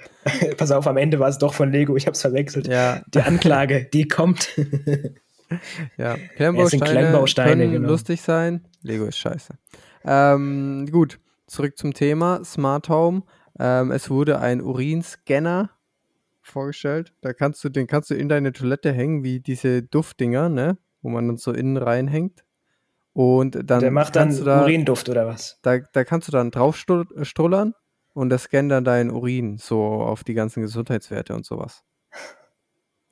Pass 0.58 0.72
auf, 0.72 0.88
am 0.88 0.98
Ende 0.98 1.20
war 1.20 1.30
es 1.30 1.38
doch 1.38 1.54
von 1.54 1.72
Lego, 1.72 1.96
ich 1.96 2.06
habe 2.06 2.16
es 2.16 2.22
verwechselt. 2.22 2.68
Ja, 2.68 3.02
Die 3.14 3.22
Anklage, 3.22 3.86
die 3.94 4.08
kommt. 4.08 4.50
ja. 5.98 6.16
Klemmbausteine, 6.36 6.84
Klemmbausteine, 6.92 7.64
können 7.64 7.72
genau. 7.72 7.90
lustig 7.90 8.22
sein. 8.22 8.66
Lego 8.82 9.06
ist 9.06 9.18
scheiße. 9.18 9.54
Ähm, 10.08 10.88
gut, 10.92 11.20
zurück 11.48 11.78
zum 11.78 11.94
Thema 11.94 12.44
Smart 12.46 12.90
Home. 12.90 13.24
Ähm, 13.60 13.92
es 13.92 14.10
wurde 14.10 14.40
ein 14.40 14.62
Urinscanner 14.62 15.72
vorgestellt. 16.42 17.14
Da 17.22 17.34
kannst 17.34 17.64
du, 17.64 17.70
den 17.70 17.88
kannst 17.88 18.10
du 18.10 18.16
in 18.16 18.30
deine 18.30 18.54
Toilette 18.54 18.92
hängen, 18.94 19.24
wie 19.24 19.40
diese 19.42 19.84
Duftdinger, 19.84 20.48
ne? 20.50 20.78
Wo 21.02 21.10
man 21.10 21.28
dann 21.28 21.38
so 21.38 21.52
innen 21.52 21.78
reinhängt. 21.78 22.46
Und 23.14 23.60
dann 23.70 23.82
Der 23.82 23.92
macht 23.92 24.16
dann 24.16 24.44
da, 24.44 24.64
Urinduft 24.64 25.10
oder 25.10 25.28
was? 25.28 25.60
da, 25.64 25.80
da 25.80 26.04
kannst 26.04 26.28
du 26.28 26.32
dann 26.32 26.52
drauf 26.52 26.78
stu- 26.78 27.06
strullern 27.24 27.74
und 28.14 28.30
das 28.30 28.44
scannt 28.44 28.72
dann 28.72 28.84
deinen 28.86 29.10
Urin 29.10 29.58
so 29.58 29.84
auf 29.84 30.24
die 30.24 30.36
ganzen 30.36 30.62
Gesundheitswerte 30.62 31.34
und 31.36 31.46
sowas. 31.46 31.84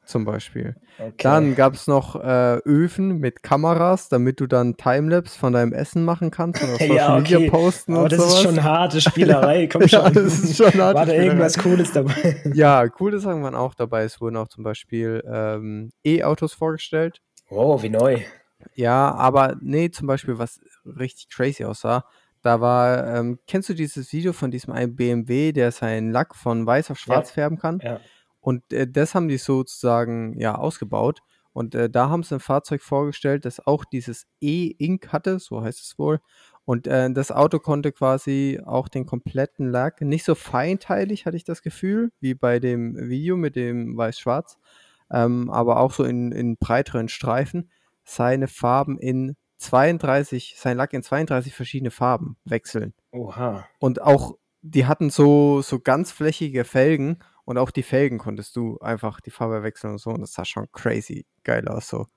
Zum 0.05 0.23
Beispiel. 0.23 0.75
Okay. 0.99 1.13
Dann 1.23 1.55
gab 1.55 1.73
es 1.73 1.87
noch 1.87 2.15
äh, 2.15 2.57
Öfen 2.65 3.17
mit 3.17 3.41
Kameras, 3.43 4.07
damit 4.07 4.39
du 4.39 4.45
dann 4.47 4.77
Timelapse 4.77 5.37
von 5.37 5.51
deinem 5.51 5.73
Essen 5.73 6.05
machen 6.05 6.29
kannst 6.31 6.61
und 6.61 6.69
auf 6.69 6.79
Social 6.79 6.95
Ja, 6.95 7.17
Media 7.17 7.37
okay. 7.37 7.49
posten 7.49 7.93
Aber 7.93 8.03
und 8.03 8.11
das 8.11 8.19
sowas. 8.19 8.33
ist 8.35 8.41
schon 8.43 8.63
harte 8.63 9.01
Spielerei, 9.01 9.67
komm 9.71 9.81
Ja, 9.81 9.87
schon. 9.87 10.13
das 10.13 10.39
ist 10.43 10.57
schon 10.57 10.67
harte 10.67 10.93
War 10.95 11.05
da 11.07 11.13
irgendwas 11.13 11.57
Cooles 11.57 11.91
dabei? 11.91 12.13
ja, 12.53 12.87
coole 12.87 13.19
Sachen 13.19 13.41
waren 13.43 13.55
auch 13.55 13.73
dabei. 13.73 14.03
Es 14.03 14.21
wurden 14.21 14.37
auch 14.37 14.47
zum 14.47 14.63
Beispiel 14.63 15.23
ähm, 15.27 15.91
E-Autos 16.05 16.53
vorgestellt. 16.53 17.21
Oh, 17.49 17.81
wie 17.81 17.89
neu. 17.89 18.19
Ja, 18.73 19.13
aber 19.13 19.57
nee, 19.61 19.89
zum 19.89 20.07
Beispiel, 20.07 20.37
was 20.37 20.59
richtig 20.85 21.29
crazy 21.29 21.65
aussah, 21.65 22.05
da 22.41 22.61
war, 22.61 23.07
ähm, 23.07 23.39
kennst 23.47 23.69
du 23.69 23.73
dieses 23.73 24.13
Video 24.13 24.31
von 24.33 24.51
diesem 24.51 24.71
einen 24.73 24.95
BMW, 24.95 25.51
der 25.51 25.71
seinen 25.71 26.11
Lack 26.11 26.35
von 26.35 26.65
weiß 26.65 26.91
auf 26.91 26.99
schwarz 26.99 27.29
Ja. 27.29 27.33
färben 27.33 27.57
kann? 27.57 27.79
Ja. 27.83 27.99
Und 28.45 28.71
äh, 28.71 28.87
das 28.87 29.15
haben 29.15 29.27
die 29.27 29.39
sozusagen 29.39 30.39
ja 30.39 30.53
ausgebaut. 30.53 31.21
Und 31.51 31.73
äh, 31.73 31.89
da 31.89 32.09
haben 32.09 32.21
sie 32.21 32.35
ein 32.35 32.39
Fahrzeug 32.39 32.83
vorgestellt, 32.83 33.43
das 33.43 33.65
auch 33.65 33.85
dieses 33.85 34.27
E-Ink 34.39 35.11
hatte, 35.11 35.39
so 35.39 35.63
heißt 35.63 35.79
es 35.79 35.97
wohl. 35.97 36.19
Und 36.63 36.85
äh, 36.85 37.11
das 37.11 37.31
Auto 37.31 37.57
konnte 37.57 37.91
quasi 37.91 38.61
auch 38.63 38.87
den 38.87 39.07
kompletten 39.07 39.71
Lack, 39.71 40.01
nicht 40.01 40.25
so 40.25 40.35
feinteilig, 40.35 41.25
hatte 41.25 41.37
ich 41.37 41.43
das 41.43 41.63
Gefühl, 41.63 42.11
wie 42.19 42.35
bei 42.35 42.59
dem 42.59 43.09
Video 43.09 43.35
mit 43.35 43.55
dem 43.55 43.97
Weiß-Schwarz, 43.97 44.59
ähm, 45.11 45.49
aber 45.49 45.79
auch 45.79 45.91
so 45.91 46.03
in, 46.03 46.31
in 46.31 46.57
breiteren 46.57 47.09
Streifen, 47.09 47.71
seine 48.03 48.47
Farben 48.47 48.99
in 48.99 49.35
32, 49.57 50.53
sein 50.55 50.77
Lack 50.77 50.93
in 50.93 51.01
32 51.01 51.55
verschiedene 51.55 51.89
Farben 51.89 52.37
wechseln. 52.45 52.93
Oha. 53.11 53.65
Und 53.79 54.03
auch, 54.03 54.37
die 54.61 54.85
hatten 54.85 55.09
so, 55.09 55.63
so 55.63 55.79
ganz 55.79 56.11
flächige 56.11 56.63
Felgen 56.63 57.23
und 57.45 57.57
auch 57.57 57.71
die 57.71 57.83
Felgen 57.83 58.17
konntest 58.17 58.55
du 58.55 58.77
einfach 58.79 59.21
die 59.21 59.31
Farbe 59.31 59.63
wechseln 59.63 59.93
und 59.93 59.99
so. 59.99 60.09
Und 60.09 60.21
das 60.21 60.33
sah 60.33 60.45
schon 60.45 60.67
crazy 60.71 61.25
geil 61.43 61.67
aus 61.67 61.87
so. 61.87 62.07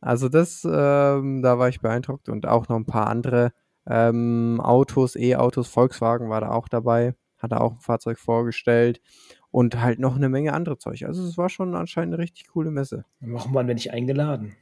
Also 0.00 0.28
das, 0.28 0.64
ähm, 0.64 1.40
da 1.42 1.58
war 1.58 1.68
ich 1.68 1.80
beeindruckt 1.80 2.28
und 2.28 2.46
auch 2.46 2.68
noch 2.68 2.76
ein 2.76 2.84
paar 2.84 3.06
andere 3.06 3.52
ähm, 3.86 4.60
Autos, 4.60 5.16
E-Autos, 5.16 5.68
Volkswagen 5.68 6.28
war 6.28 6.40
da 6.40 6.50
auch 6.50 6.68
dabei, 6.68 7.14
hat 7.38 7.52
er 7.52 7.60
auch 7.60 7.72
ein 7.72 7.80
Fahrzeug 7.80 8.18
vorgestellt 8.18 9.00
und 9.50 9.80
halt 9.80 9.98
noch 9.98 10.16
eine 10.16 10.28
Menge 10.28 10.52
andere 10.52 10.78
Zeug. 10.78 11.04
Also 11.04 11.24
es 11.26 11.38
war 11.38 11.48
schon 11.48 11.74
anscheinend 11.74 12.14
eine 12.14 12.22
richtig 12.22 12.48
coole 12.48 12.70
Messe. 12.70 13.04
Warum 13.20 13.54
waren 13.54 13.66
wir 13.66 13.74
nicht 13.74 13.92
eingeladen? 13.92 14.56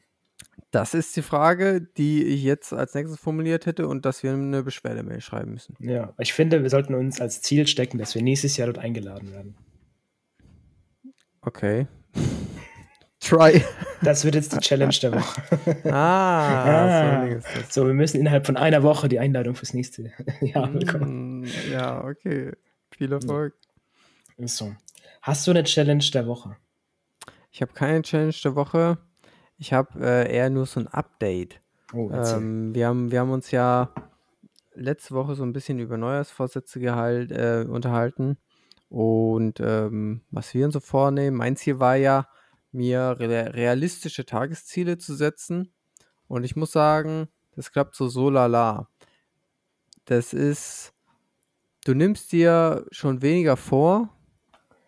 Das 0.70 0.94
ist 0.94 1.16
die 1.16 1.22
Frage, 1.22 1.81
die 1.81 2.25
ich 2.25 2.42
jetzt 2.42 2.72
als 2.72 2.94
nächstes 2.94 3.18
formuliert 3.18 3.66
hätte 3.66 3.88
und 3.88 4.05
dass 4.05 4.22
wir 4.22 4.33
eine 4.33 4.62
Beschwerdemail 4.62 5.20
schreiben 5.20 5.53
müssen. 5.53 5.77
Ja, 5.81 6.14
ich 6.18 6.33
finde, 6.33 6.62
wir 6.62 6.70
sollten 6.70 6.94
uns 6.94 7.20
als 7.20 7.42
Ziel 7.42 7.66
stecken, 7.66 7.98
dass 7.98 8.14
wir 8.14 8.22
nächstes 8.22 8.57
Jahr 8.57 8.66
dort 8.66 8.79
eingeladen 8.79 9.33
werden. 9.33 9.55
Okay. 11.42 11.87
Try. 13.20 13.62
Das 14.02 14.24
wird 14.24 14.35
jetzt 14.35 14.52
die 14.52 14.59
Challenge 14.59 14.94
der 15.00 15.12
Woche. 15.12 15.42
Ah, 15.92 16.64
Ah. 16.64 17.26
so 17.31 17.37
ist 17.37 17.46
das. 17.57 17.74
So, 17.74 17.87
wir 17.87 17.94
müssen 17.94 18.18
innerhalb 18.20 18.46
von 18.46 18.57
einer 18.57 18.83
Woche 18.83 19.09
die 19.09 19.20
Einladung 19.20 19.55
fürs 19.55 19.74
nächste 19.74 20.11
Jahr 20.40 20.68
bekommen. 20.68 21.42
Mm, 21.42 21.46
Ja, 21.70 22.02
okay. 22.05 22.52
Viel 22.90 23.12
Erfolg. 23.12 23.55
So. 24.38 24.74
Hast 25.20 25.46
du 25.46 25.52
eine 25.52 25.62
Challenge 25.62 26.05
der 26.12 26.26
Woche? 26.26 26.57
Ich 27.52 27.62
habe 27.62 27.72
keine 27.72 28.02
Challenge 28.02 28.35
der 28.42 28.57
Woche. 28.57 28.98
Ich 29.57 29.72
habe 29.72 30.00
äh, 30.05 30.35
eher 30.35 30.50
nur 30.50 30.66
so 30.66 30.81
ein 30.81 30.88
Update. 30.88 31.61
Oh. 31.92 32.11
Ähm, 32.11 32.74
wir, 32.74 32.88
haben, 32.88 33.12
wir 33.12 33.20
haben 33.20 33.31
uns 33.31 33.52
ja 33.52 33.92
letzte 34.74 35.14
Woche 35.14 35.37
so 35.37 35.44
ein 35.44 35.52
bisschen 35.52 35.78
über 35.78 35.96
Neujahrsvorsätze 35.96 36.81
gehalt, 36.81 37.31
äh, 37.31 37.64
unterhalten. 37.68 38.37
Und 38.92 39.59
ähm, 39.61 40.20
was 40.31 40.52
wir 40.52 40.66
uns 40.66 40.74
so 40.74 40.81
vornehmen, 40.81 41.35
mein 41.38 41.57
Ziel 41.57 41.81
war 41.81 41.96
ja, 41.96 42.28
mir 42.72 43.16
re 43.18 43.55
realistische 43.55 44.26
Tagesziele 44.26 44.98
zu 44.98 45.14
setzen. 45.14 45.72
Und 46.28 46.44
ich 46.44 46.57
muss 46.57 46.72
sagen, 46.72 47.28
das 47.57 47.72
klappt 47.72 47.94
so 47.96 48.09
so 48.09 48.28
lala. 48.28 48.88
Das 50.05 50.35
ist, 50.35 50.92
du 51.87 51.94
nimmst 51.94 52.33
dir 52.33 52.85
schon 52.90 53.22
weniger 53.22 53.57
vor, 53.57 54.11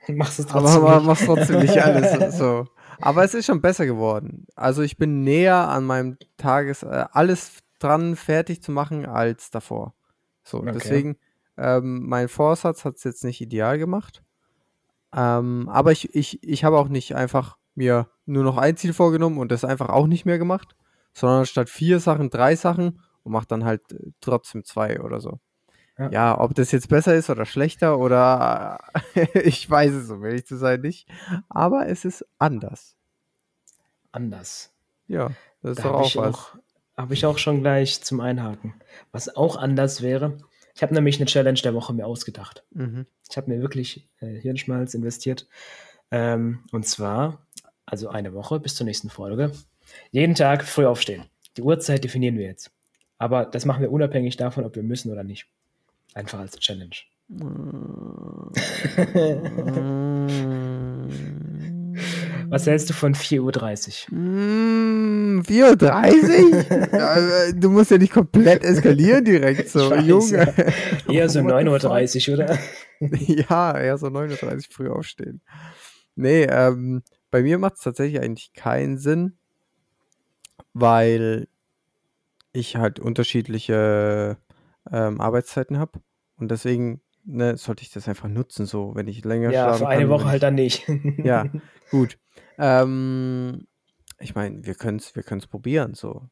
Machst 0.08 0.38
es 0.38 0.46
aber 0.50 0.60
trotzdem 0.60 0.82
ma- 0.82 0.96
nicht. 0.96 1.06
machst 1.06 1.24
trotzdem 1.24 1.60
nicht 1.60 1.82
alles 1.82 2.36
so. 2.38 2.66
Aber 3.00 3.24
es 3.24 3.32
ist 3.32 3.46
schon 3.46 3.62
besser 3.62 3.86
geworden. 3.86 4.46
Also 4.54 4.82
ich 4.82 4.98
bin 4.98 5.24
näher 5.24 5.68
an 5.70 5.84
meinem 5.86 6.18
Tages 6.36 6.82
äh, 6.82 7.06
alles 7.10 7.60
dran 7.78 8.16
fertig 8.16 8.62
zu 8.62 8.70
machen 8.70 9.06
als 9.06 9.50
davor. 9.50 9.94
So, 10.42 10.58
Okay. 10.58 10.72
deswegen 10.74 11.16
ähm, 11.56 12.06
mein 12.08 12.28
Vorsatz 12.28 12.84
hat 12.84 12.96
es 12.96 13.04
jetzt 13.04 13.24
nicht 13.24 13.40
ideal 13.40 13.78
gemacht. 13.78 14.22
Ähm, 15.14 15.68
aber 15.68 15.92
ich, 15.92 16.14
ich, 16.14 16.42
ich 16.42 16.64
habe 16.64 16.78
auch 16.78 16.88
nicht 16.88 17.14
einfach 17.14 17.56
mir 17.74 18.08
nur 18.26 18.44
noch 18.44 18.56
ein 18.56 18.76
Ziel 18.76 18.92
vorgenommen 18.92 19.38
und 19.38 19.52
das 19.52 19.64
einfach 19.64 19.88
auch 19.88 20.06
nicht 20.06 20.24
mehr 20.24 20.38
gemacht, 20.38 20.76
sondern 21.12 21.46
statt 21.46 21.68
vier 21.68 22.00
Sachen 22.00 22.30
drei 22.30 22.56
Sachen 22.56 23.00
und 23.22 23.32
mache 23.32 23.46
dann 23.46 23.64
halt 23.64 23.92
äh, 23.92 24.10
trotzdem 24.20 24.64
zwei 24.64 25.00
oder 25.00 25.20
so. 25.20 25.38
Ja. 25.96 26.10
Ja, 26.10 26.40
ob 26.40 26.54
das 26.56 26.72
jetzt 26.72 26.88
besser 26.88 27.14
ist 27.14 27.30
oder 27.30 27.46
schlechter 27.46 27.98
oder 27.98 28.80
ich 29.34 29.68
weiß 29.70 29.92
es, 29.92 30.10
um 30.10 30.24
ehrlich 30.24 30.46
zu 30.46 30.56
sein, 30.56 30.80
nicht. 30.80 31.08
Aber 31.48 31.86
es 31.88 32.04
ist 32.04 32.26
anders. 32.38 32.96
Anders. 34.10 34.72
Ja, 35.06 35.30
das 35.62 35.72
ist 35.72 35.78
Da 35.78 35.82
doch 35.84 35.92
habe 35.92 35.98
auch 36.04 36.16
was. 36.16 36.34
auch, 36.34 36.56
hab 36.96 37.10
ich 37.12 37.26
auch 37.26 37.38
schon 37.38 37.60
gleich 37.60 38.02
zum 38.02 38.20
Einhaken. 38.20 38.74
Was 39.12 39.36
auch 39.36 39.56
anders 39.56 40.02
wäre, 40.02 40.38
ich 40.74 40.82
habe 40.82 40.94
nämlich 40.94 41.16
eine 41.16 41.26
Challenge 41.26 41.60
der 41.60 41.74
Woche 41.74 41.92
mir 41.92 42.06
ausgedacht. 42.06 42.64
Mhm. 42.72 43.06
Ich 43.30 43.36
habe 43.36 43.50
mir 43.50 43.60
wirklich 43.60 44.08
äh, 44.20 44.38
Hirnschmalz 44.40 44.94
investiert. 44.94 45.46
Ähm, 46.10 46.64
und 46.72 46.86
zwar, 46.86 47.46
also 47.86 48.08
eine 48.08 48.34
Woche 48.34 48.60
bis 48.60 48.74
zur 48.74 48.86
nächsten 48.86 49.10
Folge, 49.10 49.52
jeden 50.10 50.34
Tag 50.34 50.64
früh 50.64 50.86
aufstehen. 50.86 51.24
Die 51.56 51.62
Uhrzeit 51.62 52.02
definieren 52.02 52.36
wir 52.36 52.46
jetzt. 52.46 52.72
Aber 53.18 53.44
das 53.44 53.64
machen 53.64 53.82
wir 53.82 53.92
unabhängig 53.92 54.36
davon, 54.36 54.64
ob 54.64 54.74
wir 54.74 54.82
müssen 54.82 55.12
oder 55.12 55.22
nicht. 55.22 55.46
Einfach 56.14 56.40
als 56.40 56.58
Challenge. 56.58 56.96
Was 62.48 62.66
hältst 62.66 62.90
du 62.90 62.94
von 62.94 63.14
4.30 63.14 64.10
Uhr? 64.10 64.18
Mm, 64.18 65.40
4.30 65.40 66.92
Ja, 66.96 67.16
äh, 67.16 67.54
du 67.54 67.70
musst 67.70 67.90
ja 67.90 67.98
nicht 67.98 68.12
komplett 68.12 68.64
eskalieren 68.64 69.24
direkt 69.24 69.68
so, 69.68 69.84
Ich 69.86 69.90
weiß, 69.90 70.06
Junge. 70.06 70.54
Eher 71.08 71.28
so 71.28 71.42
What 71.42 71.80
the 71.80 71.86
9.30 71.88 72.28
Uhr, 72.28 72.34
oder? 72.34 72.58
ja, 73.10 73.78
eher 73.78 73.98
so 73.98 74.06
9.30 74.06 74.54
Uhr 74.54 74.60
früh 74.70 74.88
aufstehen. 74.88 75.40
Nee, 76.16 76.44
ähm, 76.44 77.02
bei 77.30 77.42
mir 77.42 77.58
macht 77.58 77.74
es 77.76 77.82
tatsächlich 77.82 78.20
eigentlich 78.20 78.52
keinen 78.52 78.98
Sinn, 78.98 79.36
weil 80.72 81.48
ich 82.52 82.76
halt 82.76 83.00
unterschiedliche 83.00 84.36
ähm, 84.90 85.20
Arbeitszeiten 85.20 85.78
habe 85.78 86.00
und 86.36 86.50
deswegen 86.50 87.00
ne, 87.24 87.56
sollte 87.56 87.82
ich 87.82 87.90
das 87.90 88.08
einfach 88.08 88.28
nutzen, 88.28 88.66
so, 88.66 88.94
wenn 88.94 89.08
ich 89.08 89.24
länger 89.24 89.50
Ja, 89.50 89.64
schlafen 89.64 89.78
für 89.80 89.88
eine 89.88 90.08
Woche 90.08 90.26
halt 90.26 90.42
dann 90.42 90.54
nicht. 90.54 90.86
Ja, 91.24 91.46
gut. 91.90 92.18
Ähm, 92.56 93.66
ich 94.20 94.36
meine, 94.36 94.64
wir 94.64 94.76
können 94.76 94.98
es 94.98 95.16
wir 95.16 95.24
können's 95.24 95.48
probieren, 95.48 95.94
so. 95.94 96.28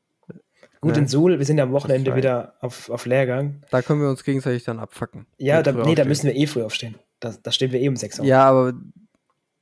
Gut, 0.80 0.92
Ne? 0.94 0.98
in 1.00 1.06
Suhl, 1.08 1.38
wir 1.38 1.44
sind 1.44 1.58
ja 1.58 1.64
am 1.64 1.72
Wochenende 1.72 2.14
wieder 2.14 2.54
auf, 2.60 2.90
auf 2.90 3.06
Lehrgang. 3.06 3.62
Da 3.70 3.82
können 3.82 4.00
wir 4.00 4.08
uns 4.08 4.22
gegenseitig 4.22 4.62
dann 4.62 4.78
abfacken. 4.78 5.26
Ja, 5.38 5.62
da, 5.64 5.72
nee, 5.72 5.96
da 5.96 6.04
müssen 6.04 6.26
wir 6.26 6.36
eh 6.36 6.46
früh 6.46 6.62
aufstehen. 6.62 6.94
Da, 7.18 7.34
da 7.42 7.50
stehen 7.50 7.72
wir 7.72 7.80
eh 7.80 7.88
um 7.88 7.96
6 7.96 8.20
Uhr. 8.20 8.24
Ja, 8.24 8.44
aber 8.44 8.74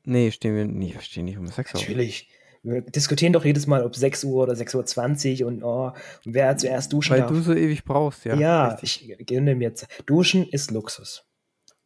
nee, 0.05 0.31
stehen 0.31 0.55
wir, 0.55 0.67
nee, 0.67 0.93
wir 0.93 1.01
stehen 1.01 1.25
nicht 1.25 1.39
um 1.39 1.47
6 1.47 1.75
Uhr. 1.75 1.81
Natürlich. 1.81 2.29
Wir 2.63 2.83
diskutieren 2.83 3.33
doch 3.33 3.45
jedes 3.45 3.67
Mal, 3.67 3.85
ob 3.85 3.97
6 3.97 4.25
Uhr 4.25 4.43
oder 4.43 4.53
6.20 4.53 5.43
Uhr 5.43 5.49
und 5.49 5.63
oh, 5.63 5.93
und 6.25 6.35
wer 6.35 6.57
zuerst 6.57 6.93
duschen 6.93 7.13
Weil 7.13 7.21
darf. 7.21 7.31
du 7.31 7.41
so 7.41 7.55
ewig 7.55 7.85
brauchst, 7.85 8.25
ja. 8.25 8.35
ja, 8.35 8.69
richtig. 8.69 9.19
ich 9.19 9.27
gönne 9.27 9.55
mir 9.55 9.69
jetzt. 9.69 9.87
Duschen 10.07 10.47
ist 10.47 10.71
Luxus. 10.71 11.25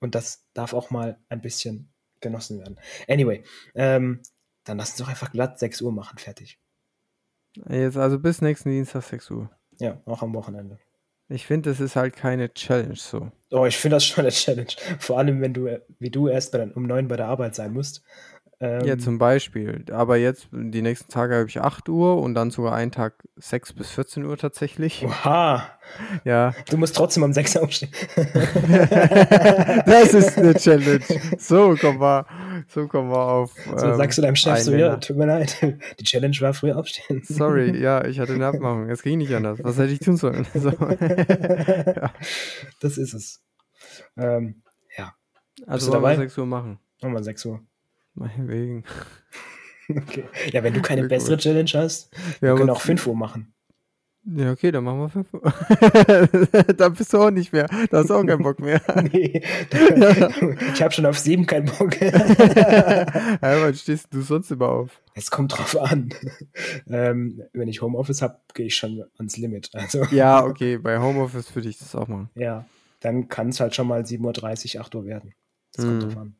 Und 0.00 0.14
das 0.14 0.46
darf 0.52 0.74
auch 0.74 0.90
mal 0.90 1.18
ein 1.28 1.40
bisschen 1.40 1.92
genossen 2.20 2.58
werden. 2.58 2.78
Anyway, 3.08 3.44
ähm, 3.74 4.20
dann 4.64 4.78
lass 4.78 4.90
uns 4.90 4.98
doch 4.98 5.08
einfach 5.08 5.30
glatt 5.30 5.58
6 5.58 5.80
Uhr 5.82 5.92
machen, 5.92 6.18
fertig. 6.18 6.58
Jetzt 7.68 7.96
also 7.96 8.18
bis 8.18 8.42
nächsten 8.42 8.70
Dienstag 8.70 9.02
6 9.02 9.30
Uhr. 9.30 9.50
Ja, 9.78 10.02
auch 10.06 10.22
am 10.22 10.34
Wochenende. 10.34 10.78
Ich 11.28 11.46
finde, 11.46 11.70
das 11.70 11.80
ist 11.80 11.96
halt 11.96 12.14
keine 12.14 12.52
Challenge 12.52 12.96
so. 12.96 13.30
Oh, 13.50 13.64
ich 13.64 13.78
finde 13.78 13.96
das 13.96 14.04
schon 14.04 14.24
eine 14.24 14.32
Challenge. 14.32 14.72
Vor 14.98 15.18
allem, 15.18 15.40
wenn 15.40 15.54
du, 15.54 15.80
wie 15.98 16.10
du 16.10 16.28
erst 16.28 16.52
bei, 16.52 16.66
um 16.66 16.82
9 16.86 17.08
bei 17.08 17.16
der 17.16 17.26
Arbeit 17.26 17.54
sein 17.54 17.72
musst. 17.72 18.02
Ähm, 18.64 18.84
Ja, 18.86 18.96
zum 18.98 19.18
Beispiel. 19.18 19.84
Aber 19.92 20.16
jetzt, 20.16 20.48
die 20.52 20.80
nächsten 20.80 21.10
Tage 21.12 21.34
habe 21.36 21.48
ich 21.48 21.60
8 21.60 21.88
Uhr 21.88 22.20
und 22.22 22.34
dann 22.34 22.50
sogar 22.50 22.74
einen 22.74 22.90
Tag 22.92 23.14
6 23.36 23.74
bis 23.74 23.90
14 23.90 24.24
Uhr 24.24 24.36
tatsächlich. 24.38 25.04
Oha, 25.04 25.68
Ja, 26.24 26.54
du 26.70 26.78
musst 26.78 26.96
trotzdem 26.96 27.22
um 27.24 27.32
6 27.34 27.56
Uhr 27.56 27.62
aufstehen. 27.64 27.92
das 28.16 30.14
ist 30.14 30.38
eine 30.38 30.54
Challenge. 30.54 31.00
So 31.38 31.76
kommen 31.76 32.00
wir, 32.00 32.26
so 32.68 32.88
kommen 32.88 33.10
wir 33.10 33.18
auf. 33.18 33.52
So 33.76 33.86
ähm, 33.86 33.96
sagst 33.96 34.16
du 34.18 34.22
deinem 34.22 34.36
Chef 34.36 34.58
so, 34.60 34.72
ja, 34.74 34.96
tut 34.96 35.16
mir 35.16 35.26
leid. 35.26 35.56
Die 36.00 36.04
Challenge 36.04 36.36
war 36.40 36.54
früh 36.54 36.72
aufstehen. 36.72 37.22
Sorry, 37.24 37.78
ja, 37.78 38.04
ich 38.06 38.18
hatte 38.18 38.32
eine 38.32 38.46
Abmachung. 38.46 38.88
Es 38.88 39.02
ging 39.02 39.18
nicht 39.18 39.34
anders. 39.34 39.58
Was 39.62 39.76
hätte 39.78 39.92
ich 39.92 39.98
tun 39.98 40.16
sollen? 40.16 40.46
So. 40.54 40.70
Das 42.80 42.96
ist 42.98 43.12
es. 43.14 43.42
Ähm, 44.16 44.62
ja, 44.96 45.12
Also 45.66 45.86
du 45.88 45.92
wollen 45.92 46.02
wir 46.02 46.08
dabei? 46.10 46.16
6 46.22 46.38
Uhr 46.38 46.46
machen. 46.46 46.78
nochmal 47.02 47.22
6 47.24 47.44
Uhr. 47.46 47.60
Meinetwegen. 48.14 48.84
Okay. 49.88 50.24
Ja, 50.50 50.62
wenn 50.62 50.72
du 50.74 50.80
keine 50.80 51.02
Sehr 51.02 51.08
bessere 51.08 51.34
gut. 51.34 51.42
Challenge 51.42 51.70
hast, 51.74 52.10
Wir 52.40 52.54
können 52.54 52.70
auch 52.70 52.80
5 52.80 53.06
Uhr 53.06 53.16
machen. 53.16 53.50
Ja, 54.26 54.52
okay, 54.52 54.70
dann 54.72 54.84
machen 54.84 55.00
wir 55.00 55.08
5 55.10 55.34
Uhr. 55.34 55.42
da 56.78 56.88
bist 56.88 57.12
du 57.12 57.18
auch 57.18 57.30
nicht 57.30 57.52
mehr. 57.52 57.66
Da 57.90 57.98
hast 57.98 58.08
du 58.08 58.14
auch 58.14 58.24
keinen 58.24 58.42
Bock 58.42 58.58
mehr. 58.60 58.80
Nee, 59.12 59.42
ich 60.72 60.82
habe 60.82 60.92
schon 60.92 61.04
auf 61.04 61.18
7 61.18 61.44
keinen 61.44 61.66
Bock. 61.66 61.94
Hä, 62.00 62.14
wann 63.40 63.74
stehst 63.74 64.06
du 64.14 64.22
sonst 64.22 64.50
immer 64.50 64.70
auf? 64.70 65.02
Es 65.14 65.30
kommt 65.30 65.52
drauf 65.58 65.76
an. 65.78 66.08
Ähm, 66.88 67.42
wenn 67.52 67.68
ich 67.68 67.82
Homeoffice 67.82 68.22
habe, 68.22 68.38
gehe 68.54 68.66
ich 68.66 68.76
schon 68.76 69.04
ans 69.18 69.36
Limit. 69.36 69.68
Also, 69.74 70.04
Ja, 70.10 70.42
okay, 70.44 70.78
bei 70.78 70.98
Homeoffice 70.98 71.54
würde 71.54 71.68
ich 71.68 71.76
das 71.78 71.94
auch 71.94 72.08
machen. 72.08 72.30
ja, 72.34 72.64
dann 73.00 73.28
kann 73.28 73.50
es 73.50 73.60
halt 73.60 73.74
schon 73.74 73.86
mal 73.88 74.00
7.30 74.00 74.76
Uhr, 74.76 74.80
8 74.80 74.94
Uhr 74.94 75.04
werden. 75.04 75.34
Das 75.74 75.84
kommt 75.84 75.98
Mhm. 75.98 76.00
drauf 76.08 76.16
an. 76.16 76.36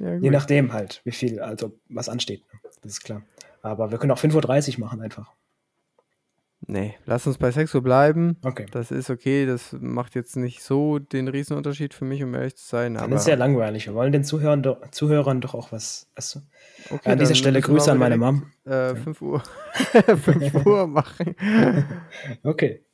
Ja, 0.00 0.14
Je 0.14 0.30
nachdem 0.30 0.72
halt, 0.72 1.02
wie 1.04 1.12
viel, 1.12 1.40
also 1.40 1.78
was 1.88 2.08
ansteht. 2.08 2.42
ne? 2.52 2.60
Das 2.82 2.92
ist 2.92 3.04
klar. 3.04 3.22
Aber 3.62 3.90
wir 3.90 3.98
können 3.98 4.10
auch 4.12 4.18
5.30 4.18 4.74
Uhr 4.74 4.80
machen 4.80 5.00
einfach. 5.02 5.30
Nee, 6.66 6.94
lass 7.06 7.26
uns 7.26 7.38
bei 7.38 7.50
6 7.50 7.74
Uhr 7.74 7.82
bleiben. 7.82 8.36
Okay. 8.42 8.66
Das 8.70 8.90
ist 8.90 9.10
okay, 9.10 9.46
das 9.46 9.74
macht 9.78 10.14
jetzt 10.14 10.36
nicht 10.36 10.62
so 10.62 10.98
den 10.98 11.26
Riesenunterschied 11.28 11.94
für 11.94 12.04
mich, 12.04 12.22
um 12.22 12.34
ehrlich 12.34 12.56
zu 12.56 12.66
sein. 12.66 12.94
Dann 12.94 13.04
aber 13.04 13.16
ist 13.16 13.26
ja 13.26 13.34
langweilig. 13.34 13.86
Wir 13.86 13.94
wollen 13.94 14.12
den 14.12 14.24
Zuhörern 14.24 14.62
doch, 14.62 14.90
Zuhörern 14.90 15.40
doch 15.40 15.54
auch 15.54 15.72
was. 15.72 16.08
Du? 16.32 16.40
okay, 16.94 17.10
An 17.10 17.18
dieser 17.18 17.34
Stelle 17.34 17.60
Grüße 17.60 17.90
an 17.90 17.98
meine 17.98 18.18
Mom. 18.18 18.52
Äh, 18.64 18.94
5 18.94 19.22
Uhr. 19.22 19.42
5 20.22 20.66
Uhr 20.66 20.86
machen. 20.86 21.34
Okay. 22.42 22.84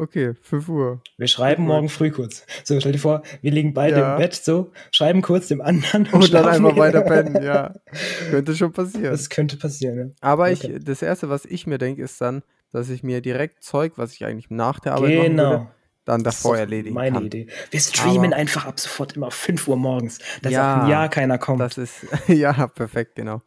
Okay, 0.00 0.34
5 0.42 0.68
Uhr. 0.68 1.02
Wir 1.16 1.26
schreiben 1.26 1.64
Gut. 1.64 1.74
morgen 1.74 1.88
früh 1.88 2.10
kurz. 2.12 2.46
So, 2.62 2.78
stell 2.78 2.92
dir 2.92 2.98
vor, 3.00 3.22
wir 3.42 3.50
liegen 3.50 3.74
beide 3.74 3.98
Ja. 3.98 4.12
im 4.14 4.18
Bett, 4.22 4.34
so, 4.34 4.70
schreiben 4.92 5.22
kurz 5.22 5.48
dem 5.48 5.60
anderen 5.60 6.06
und, 6.06 6.14
Und 6.22 6.32
dann 6.32 6.46
einfach 6.46 6.76
weiter 6.76 7.00
pennen, 7.02 7.42
ja. 7.42 7.74
Könnte 8.30 8.54
schon 8.54 8.72
passieren. 8.72 9.10
Das 9.10 9.28
könnte 9.28 9.56
passieren, 9.56 9.98
ja. 9.98 10.06
Aber 10.20 10.44
Okay. 10.50 10.76
ich, 10.76 10.84
das 10.84 11.02
Erste, 11.02 11.28
was 11.30 11.44
ich 11.44 11.66
mir 11.66 11.78
denke, 11.78 12.02
ist 12.02 12.20
dann, 12.20 12.42
dass 12.70 12.90
ich 12.90 13.02
mir 13.02 13.20
direkt 13.20 13.64
Zeug, 13.64 13.94
was 13.96 14.12
ich 14.12 14.24
eigentlich 14.24 14.50
nach 14.50 14.78
der 14.78 14.92
Arbeit 14.92 15.10
machen 15.10 15.18
würde, 15.18 15.30
Genau. 15.30 15.70
dann 16.04 16.22
Das 16.22 16.36
ist 16.36 16.44
davor 16.44 16.58
erledigen 16.58 16.94
Meine 16.94 17.14
kann. 17.16 17.26
Idee. 17.26 17.48
Wir 17.72 17.80
streamen 17.80 18.32
Aber- 18.32 18.36
einfach 18.40 18.66
ab 18.66 18.78
sofort 18.78 19.16
immer 19.16 19.32
5 19.32 19.66
Uhr 19.66 19.76
morgens, 19.76 20.20
dass 20.42 20.52
Ja, 20.52 20.76
auch 20.78 20.82
ein 20.84 20.90
Jahr 20.90 21.08
keiner 21.08 21.38
kommt. 21.38 21.60
Das 21.60 21.76
ist, 21.76 22.06
ja, 22.28 22.68
perfekt, 22.68 23.16
genau. 23.16 23.42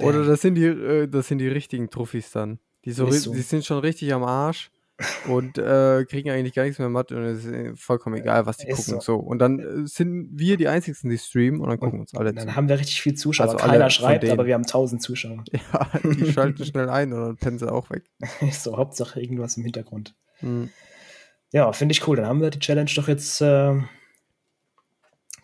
Oder 0.00 0.24
das 0.24 0.42
sind 0.42 0.54
die, 0.54 0.66
äh, 0.66 1.08
das 1.08 1.26
sind 1.26 1.38
die 1.38 1.48
richtigen 1.48 1.90
Truffis 1.90 2.30
dann. 2.30 2.60
Die, 2.84 2.92
so, 2.92 3.10
so. 3.10 3.32
die 3.32 3.40
sind 3.42 3.64
schon 3.64 3.80
richtig 3.80 4.14
am 4.14 4.22
Arsch 4.22 4.70
und 5.28 5.58
äh, 5.58 6.04
kriegen 6.06 6.30
eigentlich 6.30 6.54
gar 6.54 6.64
nichts 6.64 6.78
mehr 6.78 6.88
matt 6.88 7.12
und 7.12 7.22
es 7.22 7.44
ist 7.44 7.52
äh, 7.52 7.76
vollkommen 7.76 8.16
egal, 8.16 8.46
was 8.46 8.56
die 8.56 8.66
Ist 8.68 8.86
gucken. 8.86 9.00
so. 9.00 9.16
Und 9.16 9.38
dann 9.38 9.60
äh, 9.60 9.86
sind 9.86 10.30
wir 10.32 10.56
die 10.56 10.66
Einzigen, 10.66 11.08
die 11.08 11.18
streamen 11.18 11.60
und 11.60 11.68
dann 11.68 11.78
gucken 11.78 12.00
uns 12.00 12.14
alle 12.14 12.34
zu. 12.34 12.44
Dann 12.44 12.56
haben 12.56 12.68
wir 12.68 12.78
richtig 12.78 13.00
viel 13.00 13.14
Zuschauer. 13.14 13.46
Also 13.46 13.58
Keiner 13.58 13.90
schreibt, 13.90 14.28
aber 14.28 14.46
wir 14.46 14.54
haben 14.54 14.64
1000 14.64 15.02
Zuschauer. 15.02 15.44
Ja, 15.52 15.90
die 16.02 16.32
schalten 16.32 16.64
schnell 16.64 16.88
ein 16.88 17.12
und 17.12 17.20
dann 17.20 17.36
pennen 17.36 17.58
sie 17.58 17.70
auch 17.70 17.90
weg. 17.90 18.10
so, 18.52 18.76
Hauptsache 18.76 19.20
irgendwas 19.20 19.56
im 19.56 19.64
Hintergrund. 19.64 20.16
Hm. 20.38 20.70
Ja, 21.52 21.72
finde 21.72 21.92
ich 21.92 22.06
cool. 22.08 22.16
Dann 22.16 22.26
haben 22.26 22.40
wir 22.40 22.50
die 22.50 22.58
Challenge 22.58 22.90
doch 22.94 23.08
jetzt 23.08 23.40
äh, 23.40 23.74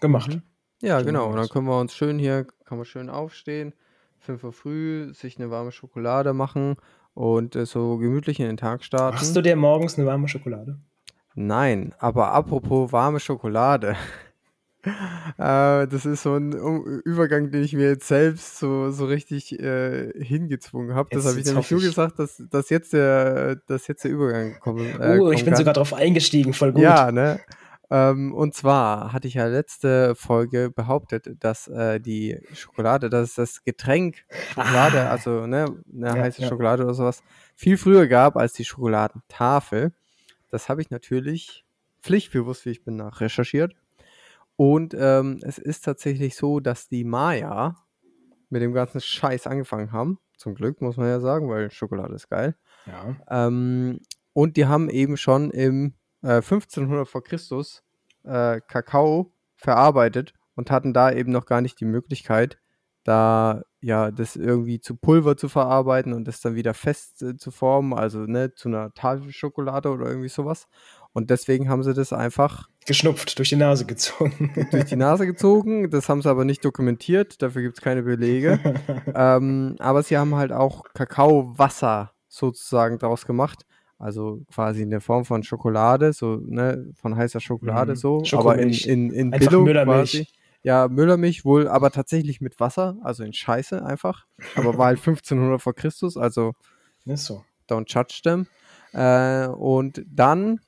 gemacht. 0.00 0.30
Mhm. 0.30 0.42
Ja, 0.82 0.98
Schön 0.98 1.06
genau. 1.06 1.28
Und 1.28 1.36
dann 1.36 1.48
können 1.48 1.66
wir 1.66 1.78
uns 1.78 1.94
schön 1.94 2.18
hier, 2.18 2.46
kann 2.64 2.78
man 2.78 2.84
schön 2.84 3.08
aufstehen, 3.08 3.72
5 4.18 4.42
Uhr 4.44 4.52
früh, 4.52 5.14
sich 5.14 5.38
eine 5.38 5.50
warme 5.50 5.70
Schokolade 5.70 6.32
machen 6.32 6.76
und 7.14 7.56
äh, 7.56 7.66
so 7.66 7.96
gemütlich 7.96 8.40
in 8.40 8.46
den 8.46 8.56
Tag 8.56 8.84
starten. 8.84 9.16
Machst 9.16 9.34
du 9.34 9.40
dir 9.40 9.56
morgens 9.56 9.96
eine 9.96 10.06
warme 10.06 10.28
Schokolade? 10.28 10.78
Nein, 11.34 11.94
aber 11.98 12.32
apropos 12.32 12.92
warme 12.92 13.18
Schokolade. 13.18 13.96
äh, 14.84 15.86
das 15.86 16.06
ist 16.06 16.22
so 16.22 16.36
ein 16.36 16.52
Übergang, 17.04 17.50
den 17.50 17.64
ich 17.64 17.72
mir 17.72 17.88
jetzt 17.88 18.06
selbst 18.06 18.58
so, 18.58 18.90
so 18.90 19.06
richtig 19.06 19.58
äh, 19.58 20.12
hingezwungen 20.22 20.94
habe. 20.94 21.08
Das 21.12 21.26
habe 21.26 21.40
ich 21.40 21.46
nämlich 21.46 21.70
nur 21.70 21.80
gesagt, 21.80 22.18
dass, 22.18 22.42
dass, 22.50 22.70
jetzt 22.70 22.92
der, 22.92 23.56
dass 23.66 23.88
jetzt 23.88 24.04
der 24.04 24.10
Übergang 24.10 24.58
kommen, 24.60 24.86
äh, 25.00 25.18
oh, 25.18 25.32
ich 25.32 25.44
bin 25.44 25.54
kann. 25.54 25.58
sogar 25.58 25.74
drauf 25.74 25.94
eingestiegen, 25.94 26.52
voll 26.52 26.72
gut. 26.72 26.82
Ja, 26.82 27.10
ne? 27.10 27.40
Ähm, 27.90 28.32
und 28.32 28.54
zwar 28.54 29.12
hatte 29.12 29.28
ich 29.28 29.34
ja 29.34 29.46
letzte 29.46 30.14
Folge 30.14 30.70
behauptet, 30.70 31.28
dass 31.40 31.68
äh, 31.68 32.00
die 32.00 32.38
Schokolade, 32.54 33.10
dass 33.10 33.34
das 33.34 33.62
Getränk 33.62 34.24
Schokolade, 34.54 35.02
Ah. 35.02 35.10
also 35.10 35.46
ne, 35.46 35.66
eine 35.92 36.06
Ja, 36.06 36.14
heiße 36.14 36.42
ja. 36.42 36.48
Schokolade 36.48 36.84
oder 36.84 36.94
sowas, 36.94 37.22
viel 37.54 37.76
früher 37.76 38.06
gab 38.06 38.36
als 38.36 38.54
die 38.54 38.64
Schokoladentafel. 38.64 39.92
Das 40.50 40.68
habe 40.68 40.80
ich 40.80 40.90
natürlich 40.90 41.64
pflichtbewusst, 42.02 42.64
wie 42.64 42.70
ich 42.70 42.84
bin, 42.84 42.96
nach 42.96 43.20
recherchiert. 43.20 43.74
Und 44.56 44.94
ähm, 44.98 45.40
es 45.42 45.58
ist 45.58 45.84
tatsächlich 45.84 46.36
so, 46.36 46.60
dass 46.60 46.88
die 46.88 47.04
Maya 47.04 47.76
mit 48.50 48.62
dem 48.62 48.72
ganzen 48.72 49.00
Scheiß 49.00 49.46
angefangen 49.46 49.90
haben. 49.92 50.18
Zum 50.36 50.54
Glück, 50.54 50.80
muss 50.80 50.96
man 50.96 51.08
ja 51.08 51.20
sagen, 51.20 51.48
weil 51.48 51.70
Schokolade 51.70 52.14
ist 52.14 52.28
geil. 52.28 52.54
Ja. 52.86 53.16
Ähm, 53.46 54.00
und 54.32 54.56
die 54.56 54.66
haben 54.66 54.90
eben 54.90 55.16
schon 55.16 55.50
im 55.50 55.94
äh, 56.24 56.36
1500 56.36 57.06
vor 57.06 57.22
Christus 57.22 57.84
äh, 58.24 58.60
Kakao 58.66 59.32
verarbeitet 59.56 60.32
und 60.56 60.70
hatten 60.70 60.92
da 60.92 61.12
eben 61.12 61.30
noch 61.32 61.46
gar 61.46 61.60
nicht 61.60 61.78
die 61.80 61.84
Möglichkeit, 61.84 62.58
da 63.04 63.62
ja 63.80 64.10
das 64.10 64.34
irgendwie 64.34 64.80
zu 64.80 64.96
Pulver 64.96 65.36
zu 65.36 65.48
verarbeiten 65.48 66.14
und 66.14 66.26
das 66.26 66.40
dann 66.40 66.54
wieder 66.54 66.72
fest 66.72 67.22
äh, 67.22 67.36
zu 67.36 67.50
formen, 67.50 67.92
also 67.92 68.20
ne, 68.20 68.54
zu 68.54 68.68
einer 68.68 68.92
Tafelschokolade 68.94 69.90
oder 69.90 70.06
irgendwie 70.06 70.30
sowas. 70.30 70.66
Und 71.12 71.30
deswegen 71.30 71.68
haben 71.68 71.82
sie 71.82 71.94
das 71.94 72.12
einfach 72.12 72.68
geschnupft, 72.86 73.38
durch 73.38 73.50
die 73.50 73.56
Nase 73.56 73.84
gezogen. 73.84 74.52
durch 74.70 74.86
die 74.86 74.96
Nase 74.96 75.26
gezogen. 75.26 75.90
Das 75.90 76.08
haben 76.08 76.22
sie 76.22 76.30
aber 76.30 76.44
nicht 76.44 76.64
dokumentiert, 76.64 77.42
dafür 77.42 77.62
gibt 77.62 77.78
es 77.78 77.84
keine 77.84 78.02
Belege. 78.02 78.58
ähm, 79.14 79.76
aber 79.78 80.02
sie 80.02 80.16
haben 80.16 80.34
halt 80.34 80.52
auch 80.52 80.84
Kakaowasser 80.94 82.12
sozusagen 82.28 82.98
daraus 82.98 83.26
gemacht. 83.26 83.66
Also 84.04 84.42
quasi 84.52 84.82
in 84.82 84.90
der 84.90 85.00
Form 85.00 85.24
von 85.24 85.42
Schokolade, 85.42 86.12
so, 86.12 86.36
ne, 86.44 86.92
von 86.94 87.16
heißer 87.16 87.40
Schokolade 87.40 87.92
mhm. 87.92 87.96
so, 87.96 88.22
aber 88.32 88.58
in, 88.58 88.68
in, 88.68 89.10
in 89.10 89.30
Billo 89.30 89.64
quasi. 89.64 90.26
Ja, 90.62 90.88
Müllermilch 90.88 91.46
wohl, 91.46 91.68
aber 91.68 91.90
tatsächlich 91.90 92.42
mit 92.42 92.60
Wasser, 92.60 92.98
also 93.02 93.24
in 93.24 93.32
Scheiße 93.32 93.82
einfach. 93.82 94.26
Aber 94.56 94.76
war 94.76 94.88
halt 94.88 94.98
1500 95.06 95.62
vor 95.62 95.72
Christus, 95.72 96.18
also 96.18 96.52
ist 97.06 97.24
so. 97.24 97.44
don't 97.66 97.86
judge 97.88 98.20
them. 98.22 98.46
Äh, 98.92 99.46
und 99.48 100.04
dann 100.06 100.60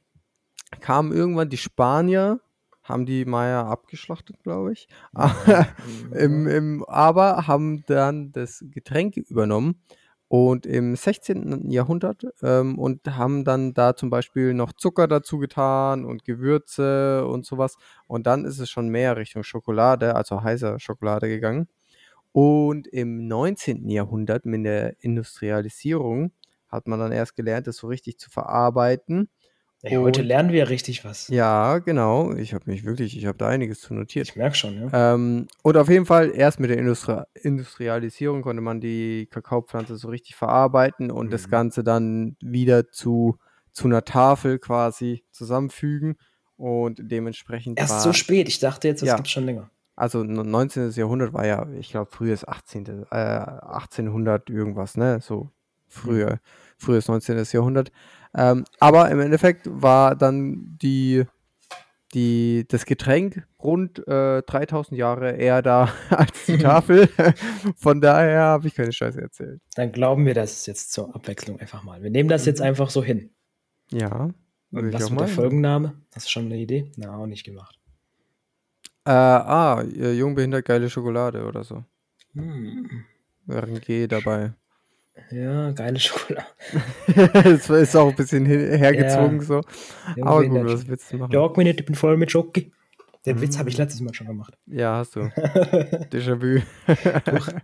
kamen 0.81 1.13
irgendwann 1.13 1.51
die 1.51 1.59
Spanier, 1.59 2.41
haben 2.85 3.05
die 3.05 3.27
Maya 3.27 3.69
abgeschlachtet, 3.69 4.43
glaube 4.45 4.73
ich. 4.73 4.89
Im, 6.13 6.47
im, 6.47 6.85
aber 6.87 7.47
haben 7.47 7.85
dann 7.87 8.33
das 8.33 8.65
Getränk 8.71 9.19
übernommen 9.19 9.83
und 10.29 10.67
im 10.67 10.97
16. 10.97 11.71
Jahrhundert 11.71 12.25
ähm, 12.43 12.79
und 12.79 13.07
haben 13.17 13.45
dann 13.45 13.75
da 13.75 13.95
zum 13.95 14.11
Beispiel 14.11 14.55
noch 14.55 14.73
Zucker 14.73 15.07
dazu 15.09 15.39
getan 15.39 16.05
und 16.05 16.25
Gewürze 16.25 17.27
und 17.27 17.47
sowas. 17.47 17.77
Und 18.09 18.27
dann 18.27 18.45
ist 18.45 18.59
es 18.59 18.69
schon 18.71 18.89
mehr 18.89 19.17
Richtung 19.17 19.45
Schokolade, 19.45 20.17
also 20.17 20.43
heißer 20.43 20.81
Schokolade 20.81 21.29
gegangen. 21.29 21.69
Und 22.33 22.87
im 22.89 23.29
19. 23.29 23.89
Jahrhundert 23.89 24.47
mit 24.47 24.65
der 24.67 24.97
Industrialisierung 25.03 26.33
hat 26.69 26.89
man 26.89 26.99
dann 27.01 27.13
erst 27.13 27.37
gelernt, 27.37 27.67
das 27.67 27.77
so 27.79 27.87
richtig 27.89 28.19
zu 28.19 28.31
verarbeiten 28.31 29.29
Ey, 29.89 29.97
heute 29.99 30.23
lernen 30.23 30.51
wir 30.51 30.69
richtig 30.69 31.05
was. 31.05 31.29
Ja, 31.29 31.79
genau. 31.79 32.35
Ich 32.35 32.55
habe 32.55 32.69
mich 32.69 32.85
wirklich, 32.85 33.17
ich 33.17 33.25
habe 33.27 33.39
da 33.39 33.47
einiges 33.47 33.81
zu 33.81 33.95
notiert. 33.95 34.29
Ich 34.29 34.35
merke 34.35 34.57
schon, 34.57 34.91
ja. 34.91 35.15
Ähm, 35.15 35.47
und 35.63 35.77
auf 35.77 35.89
jeden 35.89 36.07
Fall, 36.07 36.33
erst 36.35 36.59
mit 36.59 36.71
der 36.71 36.79
Industri 36.79 37.23
Industrialisierung 37.35 38.43
konnte 38.43 38.63
man 38.63 38.81
die 38.81 39.29
Kakaopflanze 39.31 39.97
so 39.97 40.09
richtig 40.09 40.35
verarbeiten 40.35 41.13
und 41.13 41.27
mhm. 41.27 41.31
das 41.31 41.49
Ganze 41.49 41.85
dann 41.85 42.37
wieder 42.41 42.91
zu, 42.91 43.37
zu 43.73 43.87
einer 43.87 44.05
Tafel 44.05 44.59
quasi 44.59 45.25
zusammenfügen. 45.31 46.17
Und 46.57 46.99
dementsprechend. 47.01 47.79
Erst 47.79 47.93
war, 47.93 48.01
so 48.01 48.13
spät, 48.13 48.49
ich 48.49 48.59
dachte 48.59 48.89
jetzt, 48.89 49.03
das 49.03 49.11
ja, 49.11 49.17
gibt 49.17 49.29
schon 49.29 49.45
länger. 49.45 49.71
Also 49.95 50.25
19. 50.25 50.91
Jahrhundert 50.93 51.33
war 51.33 51.47
ja, 51.47 51.65
ich 51.79 51.91
glaube, 51.91 52.11
frühes 52.11 52.47
18. 52.47 53.07
Äh, 53.11 53.15
1800 53.15 54.51
irgendwas, 54.51 54.97
ne? 54.97 55.21
So 55.23 55.51
früher, 55.87 56.33
mhm. 56.33 56.39
frühes 56.77 57.07
19. 57.07 57.45
Jahrhundert. 57.53 57.93
Ähm, 58.37 58.65
aber 58.79 59.11
im 59.11 59.19
Endeffekt 59.21 59.63
war 59.65 60.15
dann 60.15 60.77
die, 60.83 61.25
die, 62.13 62.67
das 62.69 62.85
Getränk 62.85 63.47
rund 63.63 64.07
äh, 64.07 64.43
3000 64.43 64.99
Jahre 64.99 65.33
eher 65.33 65.63
da 65.63 65.91
als 66.11 66.45
die 66.47 66.59
Tafel. 66.59 67.09
Von 67.77 68.03
daher 68.03 68.41
habe 68.41 68.69
ich 68.69 68.75
keine 68.75 68.93
Scheiße 68.93 69.21
erzählt. 69.21 69.63
Dann 69.75 69.91
glauben 69.91 70.27
wir 70.27 70.35
das 70.35 70.67
jetzt 70.67 70.93
zur 70.93 71.15
Abwechslung 71.15 71.59
einfach 71.59 71.83
mal. 71.83 72.03
Wir 72.03 72.11
nehmen 72.11 72.29
das 72.29 72.45
jetzt 72.45 72.61
mhm. 72.61 72.67
einfach 72.67 72.91
so 72.91 73.03
hin. 73.03 73.31
Ja. 73.91 74.31
Und 74.71 74.93
was 74.93 75.11
wird 75.11 75.21
der 75.21 75.29
Folgenname? 75.29 75.95
Hast 76.15 76.27
du 76.27 76.31
schon 76.31 76.47
eine 76.47 76.59
Idee? 76.59 76.93
Na, 76.97 77.17
auch 77.17 77.27
nicht 77.27 77.45
gemacht. 77.45 77.79
Äh, 79.07 79.13
ah, 79.13 79.83
Jungbehindert 79.83 80.65
geile 80.65 80.91
Schokolade 80.91 81.45
oder 81.45 81.65
so. 81.65 81.85
Hm. 82.35 83.05
Wäre 83.47 83.67
ein 83.67 83.81
G 83.81 84.09
dabei. 84.09 84.53
Ja, 85.31 85.73
geile 85.73 85.99
Schokolade. 86.01 86.47
das 87.33 87.71
ist 87.71 87.97
auch 87.97 88.09
ein 88.09 88.17
bisschen 88.17 88.47
hergezwungen 88.47 89.41
ja. 89.41 89.47
so. 89.47 89.61
Aber 90.21 90.47
gut, 90.47 90.65
was 90.65 90.87
willst 90.87 91.13
du 91.13 91.19
machen? 91.19 91.53
Mir 91.57 91.65
nicht, 91.65 91.81
ich 91.81 91.87
bin 91.87 91.95
voll 91.95 92.17
mit 92.17 92.31
Schoki. 92.31 92.73
Den 93.25 93.37
mhm. 93.37 93.41
Witz 93.41 93.59
habe 93.59 93.69
ich 93.69 93.77
letztes 93.77 94.01
Mal 94.01 94.15
schon 94.15 94.29
gemacht. 94.29 94.57
Ja, 94.67 94.99
hast 94.99 95.17
du. 95.17 95.21
Déjà-vu. 96.13 96.63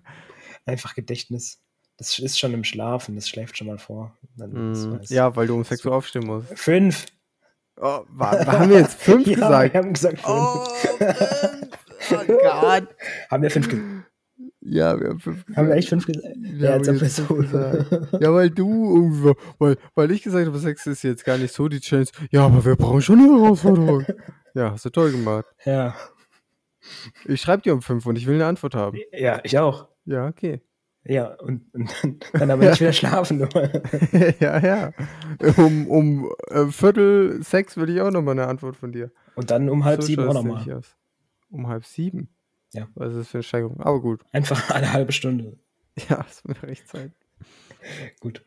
Einfach 0.67 0.95
Gedächtnis. 0.95 1.61
Das 1.99 2.19
ist 2.19 2.39
schon 2.39 2.53
im 2.53 2.65
Schlafen, 2.65 3.15
das 3.15 3.29
schläft 3.29 3.57
schon 3.57 3.69
mal 3.69 3.79
vor. 3.79 4.17
Mm, 4.37 4.99
ja, 5.09 5.37
weil 5.37 5.47
du 5.47 5.55
um 5.55 5.63
6 5.63 5.85
Uhr 5.85 5.95
aufstehen 5.95 6.27
musst. 6.27 6.49
Fünf. 6.59 7.07
Oh, 7.77 8.01
war, 8.09 8.45
haben 8.47 8.71
wir 8.71 8.81
jetzt 8.81 9.01
fünf 9.01 9.27
ja, 9.27 9.35
gesagt? 9.35 9.75
Wir 9.75 9.81
haben 9.81 9.93
gesagt 9.93 10.21
fünf. 10.21 10.29
Oh, 10.29 10.65
fünf. 12.01 12.29
Oh 12.29 12.39
Gott. 12.43 12.89
haben 13.31 13.43
wir 13.43 13.51
fünf 13.51 13.69
gesagt? 13.69 13.87
Ja, 14.65 14.99
wir 15.01 15.09
haben 15.09 15.19
fünf 15.19 15.45
gesagt. 15.45 15.59
Haben 15.59 15.69
wir 15.69 15.75
echt 15.75 15.89
fünf 15.89 16.07
gesagt? 16.07 16.37
Ja, 16.37 16.77
ja, 16.77 16.79
gesagt. 16.79 18.13
ja 18.21 18.33
weil 18.33 18.51
du, 18.51 19.35
weil, 19.59 19.77
weil 19.95 20.11
ich 20.13 20.23
gesagt 20.23 20.47
habe, 20.47 20.59
sechs 20.59 20.87
ist 20.87 21.03
jetzt 21.03 21.25
gar 21.25 21.37
nicht 21.37 21.53
so 21.53 21.69
die 21.69 21.81
Challenge. 21.81 22.09
Ja, 22.31 22.47
aber 22.47 22.65
wir 22.65 22.77
brauchen 22.77 23.03
schon 23.03 23.19
eine 23.19 23.43
Herausforderung. 23.43 24.05
ja, 24.55 24.71
hast 24.71 24.85
du 24.85 24.91
toll 24.91 25.11
gemacht. 25.11 25.47
Ja. 25.65 25.95
Ich 27.25 27.41
schreibe 27.41 27.63
dir 27.63 27.75
um 27.75 27.83
fünf 27.83 28.07
und 28.07 28.17
ich 28.17 28.27
will 28.27 28.37
eine 28.37 28.47
Antwort 28.47 28.75
haben. 28.75 28.99
Ja, 29.13 29.41
ich 29.43 29.59
auch. 29.59 29.89
Ja, 30.05 30.29
okay. 30.29 30.61
Ja, 31.05 31.35
und, 31.35 31.63
und 31.75 31.93
dann 32.33 32.51
aber 32.51 32.69
nicht 32.71 32.81
wieder 32.81 32.93
schlafen. 32.93 33.41
ja, 34.41 34.59
ja. 34.65 34.93
Um, 35.57 35.89
um 35.89 36.33
äh, 36.49 36.67
Viertel 36.67 37.43
sechs 37.43 37.77
will 37.77 37.91
ich 37.91 38.01
auch 38.01 38.13
nochmal 38.13 38.39
eine 38.39 38.47
Antwort 38.47 38.77
von 38.77 38.93
dir. 38.93 39.11
Und 39.35 39.51
dann 39.51 39.69
um 39.69 39.85
halb 39.85 40.03
so 40.03 40.07
sieben 40.07 40.29
auch 40.29 40.35
nochmal. 40.35 40.83
Um 41.51 41.67
halb 41.67 41.85
sieben? 41.85 42.29
Ja. 42.73 42.89
Was 42.95 43.13
ist 43.13 43.19
das 43.19 43.29
für 43.29 43.39
eine 43.39 43.43
Steigerung? 43.43 43.81
Aber 43.81 44.01
gut. 44.01 44.23
Einfach 44.33 44.71
eine 44.75 44.93
halbe 44.93 45.13
Stunde. 45.13 45.59
Ja, 46.09 46.23
das 46.23 46.45
wird 46.45 46.63
recht 46.63 46.89
Zeit. 46.89 47.13
gut. 48.21 48.43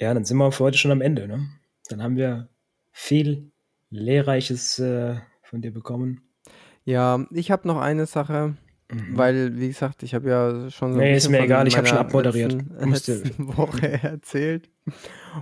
Ja, 0.00 0.14
dann 0.14 0.24
sind 0.24 0.38
wir 0.38 0.50
für 0.52 0.64
heute 0.64 0.78
schon 0.78 0.90
am 0.90 1.00
Ende. 1.00 1.28
Ne? 1.28 1.48
Dann 1.88 2.02
haben 2.02 2.16
wir 2.16 2.48
viel 2.92 3.50
Lehrreiches 3.90 4.78
äh, 4.78 5.16
von 5.42 5.60
dir 5.60 5.72
bekommen. 5.72 6.22
Ja, 6.84 7.26
ich 7.30 7.50
habe 7.50 7.68
noch 7.68 7.80
eine 7.80 8.06
Sache, 8.06 8.56
mhm. 8.90 9.16
weil, 9.16 9.58
wie 9.58 9.68
gesagt, 9.68 10.02
ich 10.02 10.14
habe 10.14 10.30
ja 10.30 10.70
schon 10.70 10.94
so. 10.94 10.98
Nee, 10.98 11.16
ist 11.16 11.28
mir 11.28 11.40
egal, 11.40 11.66
ich 11.66 11.76
habe 11.76 11.86
schon 11.86 11.98
abmoderiert. 11.98 12.52
Letzten, 12.52 13.22
letzten 13.22 13.48
Woche 13.56 14.02
erzählt. 14.02 14.70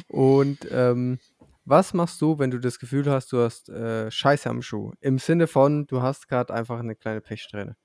Und 0.08 0.66
ähm, 0.70 1.18
was 1.64 1.94
machst 1.94 2.20
du, 2.20 2.38
wenn 2.38 2.50
du 2.50 2.58
das 2.58 2.78
Gefühl 2.78 3.10
hast, 3.10 3.32
du 3.32 3.38
hast 3.38 3.68
äh, 3.68 4.10
Scheiße 4.10 4.48
am 4.50 4.62
Schuh? 4.62 4.92
Im 5.00 5.18
Sinne 5.18 5.46
von, 5.46 5.86
du 5.86 6.02
hast 6.02 6.28
gerade 6.28 6.52
einfach 6.52 6.80
eine 6.80 6.94
kleine 6.94 7.20
Pechsträhne. 7.20 7.76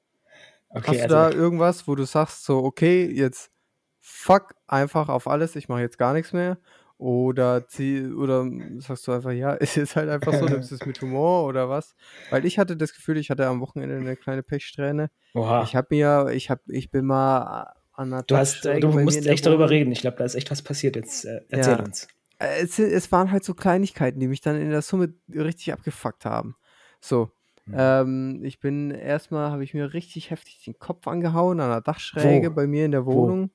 Okay, 0.70 0.88
Hast 0.88 1.10
du 1.10 1.16
also, 1.16 1.16
da 1.16 1.32
irgendwas, 1.32 1.88
wo 1.88 1.96
du 1.96 2.06
sagst, 2.06 2.46
so, 2.46 2.64
okay, 2.64 3.06
jetzt 3.06 3.52
fuck 4.00 4.56
einfach 4.68 5.10
auf 5.10 5.28
alles, 5.28 5.56
ich 5.56 5.68
mache 5.68 5.82
jetzt 5.82 5.98
gar 5.98 6.14
nichts 6.14 6.34
mehr? 6.34 6.58
Oder, 6.98 7.66
zieh, 7.68 8.08
oder 8.08 8.46
sagst 8.80 9.08
du 9.08 9.14
einfach, 9.14 9.32
ja, 9.32 9.56
es 9.60 9.78
ist 9.78 9.96
halt 9.96 10.10
einfach 10.10 10.34
so, 10.34 10.46
nimmst 10.46 10.72
du 10.72 10.76
es 10.76 10.86
mit 10.86 11.02
Humor 11.02 11.46
oder 11.46 11.70
was? 11.70 11.96
Weil 12.30 12.46
ich 12.46 12.60
hatte 12.60 12.76
das 12.76 12.94
Gefühl, 12.94 13.18
ich 13.18 13.30
hatte 13.30 13.48
am 13.48 13.62
Wochenende 13.62 13.96
eine 13.96 14.16
kleine 14.16 14.44
Pechsträhne. 14.44 15.10
Oha. 15.34 15.64
Ich 15.64 15.76
habe 15.76 15.88
mir, 15.92 16.28
ich 16.34 16.50
habe, 16.50 16.62
ich 16.68 16.92
bin 16.92 17.06
mal 17.06 17.74
an 17.94 18.14
einer 18.14 18.24
Du, 18.24 18.36
hast, 18.36 18.66
du 18.66 18.88
musst 18.90 19.26
echt 19.26 19.46
darüber 19.46 19.70
reden. 19.70 19.92
Ich 19.92 20.02
glaube, 20.02 20.18
da 20.18 20.26
ist 20.26 20.36
echt 20.36 20.52
was 20.52 20.62
passiert. 20.62 20.96
Jetzt 20.98 21.26
äh, 21.26 21.42
erzähl 21.50 21.74
ja. 21.74 21.84
uns. 21.84 22.08
Es, 22.38 22.80
es 22.80 23.12
waren 23.12 23.32
halt 23.32 23.44
so 23.44 23.54
Kleinigkeiten, 23.54 24.20
die 24.20 24.28
mich 24.28 24.42
dann 24.42 24.60
in 24.60 24.70
der 24.70 24.82
Summe 24.82 25.14
richtig 25.34 25.74
abgefuckt 25.74 26.26
haben. 26.26 26.56
So, 27.02 27.32
Mhm. 27.70 27.76
Ähm, 27.78 28.44
ich 28.44 28.60
bin 28.60 28.92
erstmal, 28.92 29.52
habe 29.52 29.64
ich 29.64 29.74
mir 29.74 29.94
richtig 29.94 30.32
heftig 30.32 30.64
den 30.66 30.80
Kopf 30.80 31.08
angehauen 31.08 31.60
an 31.60 31.70
der 31.70 31.82
Dachschräge 31.82 32.50
Wo? 32.50 32.56
bei 32.56 32.68
mir 32.68 32.86
in 32.86 32.92
der 32.92 33.06
Wohnung. 33.06 33.52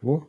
Wo? 0.00 0.26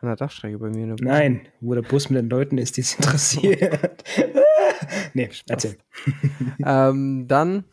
An 0.00 0.08
der 0.08 0.16
Dachschräge 0.16 0.58
bei 0.58 0.68
mir 0.68 0.82
in 0.84 0.88
der 0.88 0.98
Wohnung. 0.98 1.12
Nein, 1.12 1.40
wo 1.60 1.74
der 1.74 1.82
Bus 1.82 2.08
mit 2.08 2.22
den 2.22 2.30
Leuten 2.30 2.56
ist, 2.56 2.76
die 2.76 2.82
es 2.82 2.94
interessiert. 2.94 4.04
nee, 5.14 5.28
erzähl. 5.48 5.76
ähm, 6.64 7.26
dann 7.26 7.64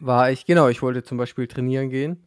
war 0.00 0.30
ich, 0.30 0.44
genau, 0.44 0.68
ich 0.68 0.82
wollte 0.82 1.04
zum 1.04 1.18
Beispiel 1.18 1.46
trainieren 1.46 1.88
gehen. 1.88 2.24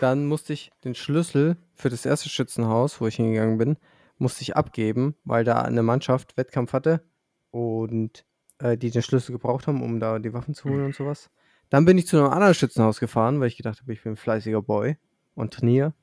Dann 0.00 0.26
musste 0.26 0.52
ich 0.52 0.70
den 0.84 0.94
Schlüssel 0.94 1.56
für 1.74 1.88
das 1.88 2.04
erste 2.04 2.28
Schützenhaus, 2.28 3.00
wo 3.00 3.06
ich 3.06 3.16
hingegangen 3.16 3.58
bin, 3.58 3.76
musste 4.18 4.42
ich 4.42 4.56
abgeben, 4.56 5.14
weil 5.24 5.44
da 5.44 5.62
eine 5.62 5.82
Mannschaft 5.82 6.36
Wettkampf 6.36 6.72
hatte. 6.72 7.02
Und 7.50 8.24
äh, 8.58 8.76
die 8.76 8.90
den 8.90 9.02
Schlüssel 9.02 9.32
gebraucht 9.32 9.66
haben, 9.66 9.82
um 9.82 10.00
da 10.00 10.18
die 10.18 10.32
Waffen 10.32 10.54
zu 10.54 10.68
holen 10.68 10.80
mhm. 10.80 10.86
und 10.86 10.94
sowas. 10.94 11.30
Dann 11.70 11.84
bin 11.84 11.98
ich 11.98 12.06
zu 12.06 12.18
einem 12.18 12.28
anderen 12.28 12.54
Schützenhaus 12.54 13.00
gefahren, 13.00 13.40
weil 13.40 13.48
ich 13.48 13.56
gedacht 13.56 13.80
habe, 13.80 13.92
ich 13.92 14.02
bin 14.02 14.12
ein 14.12 14.16
fleißiger 14.16 14.62
Boy 14.62 14.96
und 15.34 15.54
trainiere. 15.54 15.94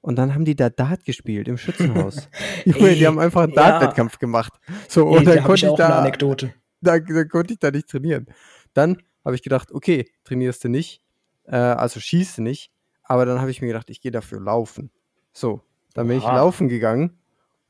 Und 0.00 0.16
dann 0.16 0.34
haben 0.34 0.44
die 0.44 0.56
da 0.56 0.68
Dart 0.70 1.04
gespielt 1.04 1.48
im 1.48 1.56
Schützenhaus. 1.56 2.28
Junge, 2.64 2.94
die 2.94 3.06
haben 3.06 3.18
einfach 3.18 3.42
einen 3.42 3.52
ja. 3.52 3.70
Dart-Wettkampf 3.70 4.18
gemacht. 4.18 4.52
So, 4.88 5.08
Ey, 5.08 5.18
und 5.18 5.24
dann 5.26 5.44
konnte 5.44 5.66
ich, 5.66 5.72
ich 5.72 5.78
da. 5.78 5.98
Anekdote. 6.00 6.54
Da, 6.80 6.98
da, 6.98 7.24
konnte 7.24 7.54
ich 7.54 7.60
da 7.60 7.70
nicht 7.70 7.88
trainieren. 7.88 8.26
Dann 8.74 8.98
habe 9.24 9.34
ich 9.34 9.42
gedacht, 9.42 9.72
okay, 9.72 10.10
trainierst 10.24 10.64
du 10.64 10.68
nicht, 10.68 11.02
äh, 11.46 11.56
also 11.56 12.00
schießt 12.00 12.38
du 12.38 12.42
nicht, 12.42 12.70
aber 13.02 13.24
dann 13.24 13.40
habe 13.40 13.50
ich 13.50 13.62
mir 13.62 13.68
gedacht, 13.68 13.88
ich 13.88 14.02
gehe 14.02 14.12
dafür 14.12 14.40
laufen. 14.40 14.90
So, 15.32 15.62
dann 15.94 16.08
bin 16.08 16.18
Aha. 16.18 16.28
ich 16.28 16.36
laufen 16.36 16.68
gegangen 16.68 17.18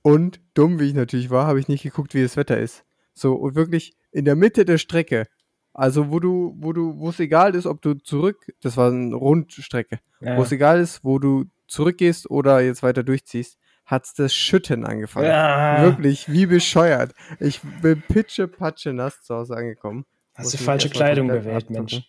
und 0.02 0.40
dumm 0.54 0.80
wie 0.80 0.88
ich 0.88 0.94
natürlich 0.94 1.30
war, 1.30 1.46
habe 1.46 1.60
ich 1.60 1.68
nicht 1.68 1.82
geguckt, 1.82 2.14
wie 2.14 2.22
das 2.22 2.37
Wetter 2.37 2.58
ist 2.58 2.84
So, 3.14 3.35
und 3.35 3.55
wirklich 3.55 3.94
in 4.11 4.24
der 4.24 4.37
Mitte 4.37 4.64
der 4.64 4.79
Strecke. 4.79 5.27
Also, 5.72 6.11
wo 6.11 6.20
du, 6.20 6.55
wo 6.59 6.72
du, 6.72 6.98
wo 6.98 7.09
es 7.09 7.18
egal 7.18 7.55
ist, 7.55 7.66
ob 7.66 7.83
du 7.83 7.94
zurück, 7.94 8.53
das 8.61 8.77
war 8.77 8.90
eine 8.92 9.14
Rundstrecke, 9.14 9.98
Ja. 10.20 10.37
wo 10.37 10.42
es 10.42 10.53
egal 10.53 10.81
ist, 10.81 11.03
wo 11.03 11.18
du 11.18 11.46
zurückgehst 11.66 12.31
oder 12.31 12.61
jetzt 12.61 12.83
weiter 12.83 13.03
durchziehst, 13.03 13.59
hat's 13.85 14.14
das 14.14 14.35
Schütten 14.35 14.85
angefangen. 14.85 15.27
Ja. 15.27 15.83
Wirklich, 15.83 16.31
wie 16.31 16.46
bescheuert. 16.46 17.12
Ich 17.40 17.61
bin 17.83 18.03
pitche 18.03 18.46
patsche 18.48 18.92
nass 18.92 19.22
zu 19.22 19.35
Hause 19.35 19.57
angekommen. 19.57 20.05
Hast 20.35 20.55
du 20.55 20.59
falsche 20.59 20.90
Kleidung 20.90 21.29
gewählt. 21.29 21.70
Mensch. 21.70 22.03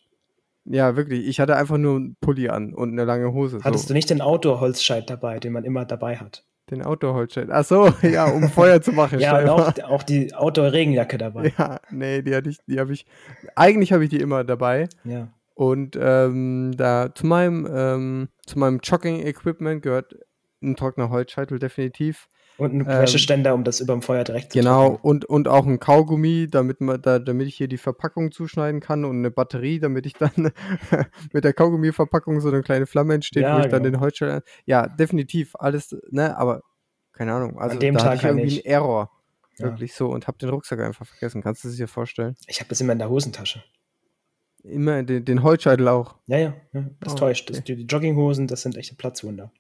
Ja, 0.66 0.96
wirklich. 0.96 1.28
Ich 1.28 1.40
hatte 1.40 1.56
einfach 1.56 1.78
nur 1.78 1.96
einen 1.96 2.16
Pulli 2.20 2.50
an 2.50 2.74
und 2.74 2.92
eine 2.92 3.06
lange 3.06 3.34
Hose. 3.34 3.60
Hattest 3.64 3.84
so. 3.86 3.88
du 3.90 3.94
nicht 3.94 4.10
den 4.10 4.22
Outdoor-Holzscheit 4.22 5.10
dabei, 5.10 5.40
den 5.40 5.54
man 5.54 5.64
immer 5.64 5.86
dabei 5.86 6.18
hat? 6.18 6.44
Den 6.72 6.82
Outdoor-Holzscheit. 6.82 7.50
Ach 7.52 7.64
so, 7.64 7.94
ja, 8.02 8.26
um 8.26 8.50
Feuer 8.50 8.82
zu 8.82 8.92
machen. 8.92 9.20
Ja, 9.20 9.40
und 9.40 9.50
auch, 9.50 9.90
auch 9.90 10.04
die 10.04 10.34
Outdoor-Regenjacke 10.34 11.18
dabei. 11.18 11.54
Ja, 11.58 11.80
nee, 11.92 12.22
die 12.22 12.36
hatte 12.36 12.50
ich, 12.50 12.58
die 12.66 12.80
habe 12.80 12.94
ich. 12.94 13.06
Eigentlich 13.56 13.94
habe 13.94 14.04
ich 14.04 14.10
die 14.10 14.20
immer 14.20 14.44
dabei. 14.44 14.90
Ja. 15.04 15.28
Und 15.54 15.98
ähm, 16.00 16.74
da 16.76 17.14
zu 17.14 17.28
meinem, 17.28 17.68
ähm, 17.72 18.30
zu 18.46 18.60
meinem 18.60 18.80
Jogging-Equipment 18.84 19.84
gehört 19.84 20.16
ein 20.62 20.76
trockener 20.76 21.10
Holzscheitel 21.10 21.60
definitiv. 21.60 22.28
Und 22.58 22.74
ein 22.74 22.82
Ähm, 22.82 22.88
Wäscheständer, 22.88 23.54
um 23.54 23.64
das 23.64 23.80
überm 23.82 24.02
Feuer 24.02 24.24
direkt 24.24 24.54
zu 24.54 24.60
Genau, 24.60 24.98
und, 25.02 25.26
und 25.26 25.48
auch 25.48 25.66
ein 25.66 25.80
Kaugummi, 25.80 26.48
damit 26.50 26.80
man 26.82 27.02
da, 27.02 27.20
damit 27.20 27.48
ich 27.48 27.56
hier 27.56 27.68
die 27.68 27.78
Verpackung 27.78 28.32
zuschneiden 28.32 28.80
kann 28.80 29.04
und 29.04 29.18
eine 29.18 29.32
Batterie, 29.32 29.80
damit 29.80 30.06
ich 30.06 30.14
dann 30.14 30.32
mit 31.34 31.44
der 31.44 31.54
Kaugummi-Verpackung 31.54 32.40
so 32.40 32.48
eine 32.50 32.62
kleine 32.62 32.86
Flamme 32.86 33.14
entsteht, 33.16 33.44
Ja, 33.44 33.56
wo 33.58 33.60
ich 33.60 33.68
dann 33.68 33.84
genau. 33.84 33.98
den 33.98 34.00
Holzscheitel. 34.02 34.42
Ja, 34.66 34.88
definitiv, 34.88 35.56
alles, 35.60 35.96
ne, 36.12 36.38
aber 36.38 36.62
keine 37.12 37.34
Ahnung. 37.34 37.60
Also 37.60 37.78
dem 37.78 37.96
da 37.96 38.00
Tag 38.02 38.08
hatte 38.10 38.18
ich 38.18 38.24
halt 38.24 38.32
irgendwie 38.38 38.56
nicht. 38.56 38.66
einen 38.66 38.74
Error. 38.74 39.12
Ja. 39.58 39.66
Wirklich 39.68 39.94
so 39.94 40.10
und 40.10 40.28
hab 40.28 40.38
den 40.40 40.50
Rucksack 40.50 40.80
einfach 40.82 41.06
vergessen. 41.06 41.42
Kannst 41.42 41.64
du 41.64 41.70
es 41.70 41.78
dir 41.78 41.88
vorstellen? 41.88 42.36
Ich 42.48 42.60
habe 42.60 42.68
das 42.70 42.82
immer 42.82 42.92
in 42.94 43.00
der 43.00 43.10
Hosentasche. 43.10 43.64
Immer 44.64 45.04
den, 45.04 45.24
den 45.24 45.44
Holzscheitel 45.44 45.88
auch. 45.88 46.16
Ja, 46.28 46.38
ja, 46.38 46.54
ja 46.74 46.86
das 47.00 47.14
Oh, 47.14 47.18
täuscht. 47.18 47.50
Das, 47.50 47.60
okay. 47.60 47.76
die 47.76 47.84
Jogginghosen, 47.86 48.48
das 48.48 48.64
sind 48.64 48.76
echte 48.76 48.96
Platzwunder. 48.96 49.52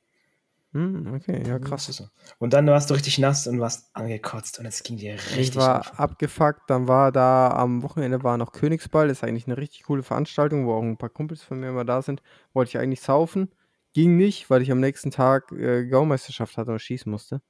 Hm, 0.75 1.13
okay, 1.15 1.41
ja, 1.47 1.57
Das 1.57 1.69
krass. 1.69 2.03
Und 2.37 2.51
dann 2.51 2.67
warst 2.67 2.89
du 2.89 2.95
richtig 2.95 3.17
nass 3.17 3.47
und 3.47 3.61
warst 3.61 3.95
angekotzt 3.95 4.59
und 4.59 4.65
es 4.65 4.83
ging 4.83 4.97
dir 4.97 5.13
richtig 5.13 5.37
Ich 5.37 5.55
war 5.55 5.79
auf. 5.79 5.97
abgefuckt, 5.97 6.69
dann 6.69 6.89
war 6.89 7.13
da 7.13 7.49
am 7.51 7.81
Wochenende 7.81 8.23
war 8.23 8.37
noch 8.37 8.51
Königsball, 8.51 9.07
das 9.07 9.19
ist 9.19 9.23
eigentlich 9.23 9.47
eine 9.47 9.57
richtig 9.57 9.83
coole 9.83 10.03
Veranstaltung, 10.03 10.65
wo 10.65 10.73
auch 10.73 10.81
ein 10.81 10.97
paar 10.97 11.07
Kumpels 11.09 11.41
von 11.43 11.61
mir 11.61 11.69
immer 11.69 11.85
da 11.85 12.01
sind. 12.01 12.21
Wollte 12.51 12.69
ich 12.71 12.77
eigentlich 12.77 12.99
saufen, 12.99 13.53
ging 13.93 14.17
nicht, 14.17 14.49
weil 14.49 14.61
ich 14.61 14.69
am 14.69 14.81
nächsten 14.81 15.11
Tag 15.11 15.49
äh, 15.53 15.87
Gaumeisterschaft 15.87 16.57
hatte 16.57 16.73
und 16.73 16.79
schießen 16.79 17.09
musste. 17.09 17.41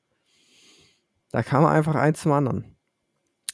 Da 1.32 1.42
kam 1.42 1.66
einfach 1.66 1.96
eins 1.96 2.22
zum 2.22 2.32
anderen. 2.32 2.76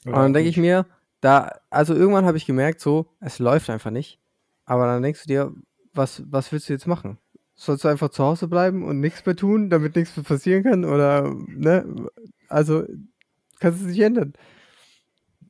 Und 0.06 0.14
dann 0.14 0.34
denke 0.34 0.50
ich 0.50 0.58
mir, 0.58 0.86
da, 1.22 1.50
also 1.70 1.94
irgendwann 1.96 2.26
habe 2.26 2.36
ich 2.36 2.46
gemerkt, 2.46 2.82
so, 2.82 3.08
es 3.22 3.40
läuft 3.40 3.70
einfach 3.70 3.92
nicht. 3.92 4.20
Aber 4.66 4.86
dann 4.86 5.02
denkst 5.02 5.22
du 5.24 5.28
dir, 5.28 5.54
was, 5.94 6.24
was 6.30 6.52
willst 6.52 6.68
du 6.68 6.74
jetzt 6.74 6.88
machen? 6.88 7.20
Sollst 7.62 7.84
du 7.84 7.90
einfach 7.90 8.10
zu 8.10 8.24
Hause 8.24 8.48
bleiben 8.48 8.84
und 8.84 9.00
nichts 9.00 9.24
mehr 9.24 9.36
tun, 9.36 9.70
damit 9.70 9.96
nichts 9.96 10.18
mehr 10.18 10.24
passieren 10.24 10.64
kann? 10.64 10.84
Oder, 10.84 11.32
ne? 11.48 11.86
Also, 12.48 12.84
kannst 13.60 13.82
du 13.82 13.86
es 13.86 13.92
nicht 13.92 14.02
ändern. 14.02 14.34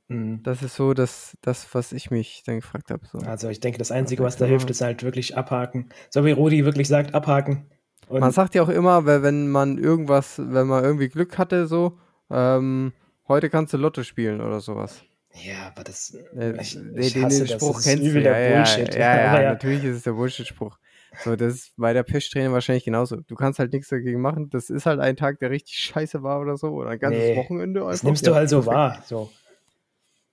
Mhm. 0.10 0.44
Das 0.44 0.62
ist 0.62 0.76
so 0.76 0.94
das, 0.94 1.38
das 1.42 1.74
was 1.74 1.94
ich 1.94 2.12
mich 2.12 2.44
dann 2.46 2.58
gefragt 2.58 2.92
habe. 2.92 3.06
So. 3.08 3.20
Also 3.20 3.48
ich 3.50 3.62
denke, 3.62 3.78
das 3.78 3.92
Einzige, 3.92 4.24
Was 4.24 4.34
was 4.34 4.38
da 4.38 4.46
du 4.46 4.50
hilft, 4.50 4.70
ist 4.70 4.82
halt 4.82 5.04
wirklich 5.04 5.38
abhaken. 5.38 5.90
So 6.10 6.26
wie 6.26 6.32
Rudi 6.32 6.66
wirklich 6.66 6.88
sagt, 6.90 7.14
abhaken. 7.16 7.72
Und 8.08 8.20
Man 8.20 8.32
sagt 8.32 8.56
ja 8.56 8.64
auch 8.64 8.70
immer, 8.70 9.06
wenn 9.06 9.50
man 9.50 9.78
irgendwas, 9.78 10.38
wenn 10.38 10.68
man 10.68 10.84
irgendwie 10.84 11.08
Glück 11.08 11.38
hatte, 11.38 11.66
so, 11.68 11.98
ähm, 12.30 12.92
heute 13.30 13.50
kannst 13.50 13.74
du 13.74 13.78
Lotto 13.78 14.04
spielen 14.04 14.42
oder 14.42 14.60
sowas. 14.60 15.06
ja, 15.34 15.68
aber 15.68 15.84
das. 15.86 16.14
Äh, 16.36 16.60
ich, 16.62 16.74
den, 16.74 16.98
ich 16.98 17.14
den, 17.14 17.24
hasse 17.24 17.46
den. 17.46 17.48
Spruch 17.48 17.76
das 17.76 17.86
ist 17.86 17.86
kennst 17.86 18.04
du. 18.04 18.10
übel 18.10 18.24
Ja, 18.24 18.34
der 18.34 18.50
ja, 18.50 18.56
Bullshit. 18.58 18.96
Ja, 18.96 19.18
ja, 19.18 19.32
aber 19.32 19.44
natürlich 19.44 19.84
ist 19.86 19.98
es 19.98 20.04
der 20.04 20.14
Bullshit-Spruch. 20.14 20.78
So, 21.20 21.36
das 21.36 21.56
ist 21.56 21.74
bei 21.78 21.94
der 21.94 22.04
Peststrähne 22.04 22.52
wahrscheinlich 22.52 22.86
genauso. 22.86 23.18
Du 23.18 23.36
kannst 23.36 23.60
halt 23.60 23.74
nichts 23.74 23.90
dagegen 23.90 24.22
machen. 24.22 24.50
Das 24.50 24.70
ist 24.70 24.86
halt 24.86 25.00
ein 25.00 25.16
Tag, 25.18 25.40
der 25.40 25.50
richtig 25.50 25.78
scheiße 25.80 26.24
war 26.24 26.40
oder 26.40 26.58
so. 26.58 26.70
Oder 26.70 26.92
ein 26.92 27.00
ganzes 27.00 27.22
Nee, 27.22 27.36
Wochenende. 27.38 27.82
Das 27.82 28.04
nimmst 28.04 28.26
du 28.26 28.32
Ja, 28.32 28.38
halt 28.38 28.50
so 28.50 28.66
wahr. 28.66 29.04
So. 29.06 29.30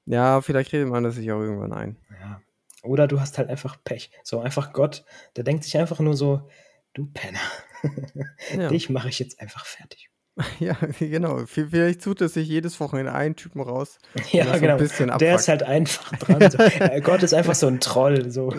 Ja, 0.07 0.41
vielleicht 0.41 0.73
redet 0.73 0.88
man 0.88 1.03
das 1.05 1.17
sich 1.17 1.31
auch 1.33 1.41
irgendwann 1.41 1.73
ein. 1.73 1.97
Ja. 2.21 2.41
Oder 2.83 3.07
du 3.09 3.21
hast 3.21 3.38
halt 3.38 3.51
einfach 3.51 3.77
Pech. 3.85 4.11
So 4.23 4.41
einfach 4.41 4.73
Gott, 4.73 5.05
der 5.37 5.45
denkt 5.45 5.64
sich 5.64 5.77
einfach 5.77 5.99
nur 5.99 6.17
so, 6.17 6.49
du 6.95 7.07
Penner. 7.12 7.41
Ja. 8.57 8.69
Dich 8.71 8.88
mache 8.88 9.09
ich 9.09 9.19
jetzt 9.19 9.41
einfach 9.41 9.67
fertig. 9.67 10.09
Ja, 10.61 10.77
genau. 11.01 11.47
Vielleicht 11.47 12.01
sucht 12.01 12.21
es 12.21 12.35
sich 12.35 12.49
jedes 12.49 12.79
Wochenende 12.79 13.12
einen 13.12 13.35
Typen 13.35 13.61
raus. 13.61 13.99
Ja, 14.31 14.55
so 14.55 14.61
genau. 14.61 14.77
bisschen 14.77 15.12
Der 15.19 15.35
ist 15.35 15.49
halt 15.49 15.64
einfach 15.64 16.17
dran. 16.17 16.49
So. 16.49 16.59
Äh, 16.59 17.01
Gott 17.01 17.25
ist 17.25 17.35
einfach 17.35 17.57
so 17.57 17.67
ein 17.67 17.81
Troll. 17.81 18.31
So. 18.31 18.53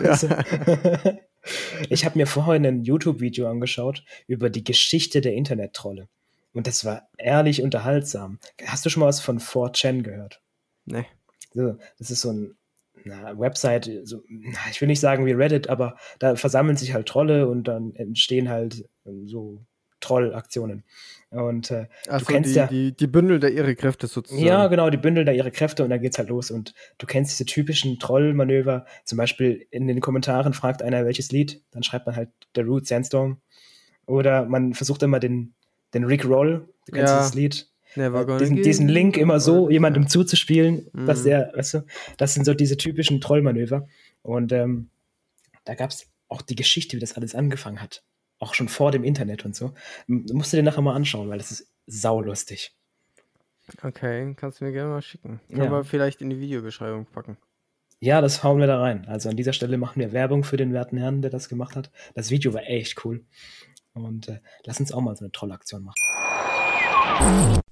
Ich 1.88 2.04
habe 2.04 2.18
mir 2.18 2.26
vorhin 2.26 2.66
ein 2.66 2.84
YouTube-Video 2.84 3.48
angeschaut 3.48 4.04
über 4.26 4.50
die 4.50 4.64
Geschichte 4.64 5.20
der 5.20 5.34
Internet-Trolle. 5.34 6.08
Und 6.52 6.66
das 6.66 6.84
war 6.84 7.08
ehrlich 7.16 7.62
unterhaltsam. 7.62 8.38
Hast 8.66 8.84
du 8.84 8.90
schon 8.90 9.00
mal 9.00 9.06
was 9.06 9.20
von 9.20 9.38
4chan 9.38 10.02
gehört? 10.02 10.42
Nee. 10.84 11.06
So, 11.52 11.76
das 11.98 12.10
ist 12.10 12.20
so 12.20 12.32
ein, 12.32 12.56
eine 13.04 13.38
Website, 13.38 13.90
so, 14.04 14.22
na, 14.28 14.58
ich 14.70 14.80
will 14.80 14.88
nicht 14.88 15.00
sagen 15.00 15.26
wie 15.26 15.32
Reddit, 15.32 15.68
aber 15.68 15.96
da 16.18 16.36
versammeln 16.36 16.76
sich 16.76 16.92
halt 16.92 17.08
Trolle 17.08 17.48
und 17.48 17.64
dann 17.64 17.94
entstehen 17.94 18.48
halt 18.48 18.88
ähm, 19.06 19.26
so 19.26 19.64
Trollaktionen. 20.00 20.84
Und 21.30 21.70
äh, 21.70 21.86
Achso, 22.08 22.26
kennst 22.26 22.50
die, 22.50 22.54
ja- 22.56 22.66
die, 22.66 22.92
die 22.96 23.06
Bündel 23.06 23.38
da 23.38 23.46
ihre 23.46 23.76
Kräfte 23.76 24.08
sozusagen. 24.08 24.44
ja, 24.44 24.66
genau, 24.66 24.90
die 24.90 24.96
bündeln 24.96 25.26
da 25.26 25.32
ihre 25.32 25.52
Kräfte 25.52 25.84
und 25.84 25.90
dann 25.90 26.00
geht's 26.00 26.18
halt 26.18 26.28
los. 26.28 26.50
Und 26.50 26.74
du 26.98 27.06
kennst 27.06 27.30
diese 27.32 27.44
typischen 27.46 27.98
Trollmanöver. 28.00 28.84
Zum 29.04 29.16
Beispiel 29.18 29.66
in 29.70 29.86
den 29.86 30.00
Kommentaren 30.00 30.52
fragt 30.54 30.82
einer, 30.82 31.04
welches 31.04 31.30
Lied, 31.30 31.62
dann 31.70 31.84
schreibt 31.84 32.06
man 32.06 32.16
halt 32.16 32.30
The 32.56 32.62
Root 32.62 32.86
Sandstorm. 32.88 33.40
Oder 34.06 34.44
man 34.46 34.74
versucht 34.74 35.02
immer 35.04 35.20
den, 35.20 35.54
den 35.94 36.02
Rick 36.04 36.24
Roll, 36.24 36.68
du 36.86 36.92
kennst 36.92 37.12
Ja. 37.12 37.18
dieses 37.20 37.34
Lied, 37.34 37.68
diesen, 38.40 38.56
diesen 38.62 38.88
Link 38.88 39.16
immer 39.16 39.38
so 39.40 39.70
jemandem 39.70 40.08
zuzuspielen, 40.08 40.88
dass 40.92 41.20
Mhm. 41.20 41.24
der, 41.24 41.52
weißt 41.54 41.74
du, 41.74 41.84
das 42.16 42.34
sind 42.34 42.44
so 42.44 42.54
diese 42.54 42.76
typischen 42.76 43.20
Trollmanöver. 43.20 43.86
Und 44.22 44.50
ähm, 44.52 44.90
da 45.64 45.74
gab's 45.74 46.06
auch 46.28 46.42
die 46.42 46.56
Geschichte, 46.56 46.96
wie 46.96 47.00
das 47.00 47.12
alles 47.16 47.34
angefangen 47.36 47.80
hat. 47.80 48.02
Auch 48.40 48.54
schon 48.54 48.68
vor 48.68 48.90
dem 48.90 49.04
Internet 49.04 49.44
und 49.44 49.54
so. 49.54 49.72
M- 50.08 50.26
Musst 50.32 50.52
du 50.52 50.56
dir 50.56 50.62
nachher 50.64 50.80
mal 50.82 50.94
anschauen, 50.96 51.28
weil 51.28 51.38
das 51.38 51.52
ist 51.52 51.68
saulustig. 51.86 52.74
Okay, 53.84 54.34
kannst 54.34 54.60
du 54.60 54.64
mir 54.64 54.72
gerne 54.72 54.90
mal 54.90 55.02
schicken. 55.02 55.40
Können 55.48 55.62
Ja. 55.64 55.70
wir 55.70 55.84
vielleicht 55.84 56.20
in 56.22 56.30
die 56.30 56.40
Videobeschreibung 56.40 57.06
packen. 57.06 57.36
Ja, 58.00 58.20
das 58.20 58.42
hauen 58.42 58.58
wir 58.58 58.66
da 58.66 58.80
rein. 58.80 59.06
Also 59.06 59.28
an 59.28 59.36
dieser 59.36 59.52
Stelle 59.52 59.76
machen 59.78 60.00
wir 60.00 60.12
Werbung 60.12 60.42
für 60.42 60.56
den 60.56 60.72
werten 60.72 60.96
Herrn, 60.96 61.20
der 61.22 61.30
das 61.30 61.48
gemacht 61.48 61.76
hat. 61.76 61.90
Das 62.14 62.30
Video 62.30 62.52
war 62.54 62.62
echt 62.66 63.04
cool. 63.04 63.24
Und 63.92 64.28
äh, 64.28 64.40
lass 64.64 64.80
uns 64.80 64.90
auch 64.92 65.00
mal 65.02 65.14
so 65.14 65.24
eine 65.24 65.32
Trollaktion 65.32 65.84
machen. 65.84 65.94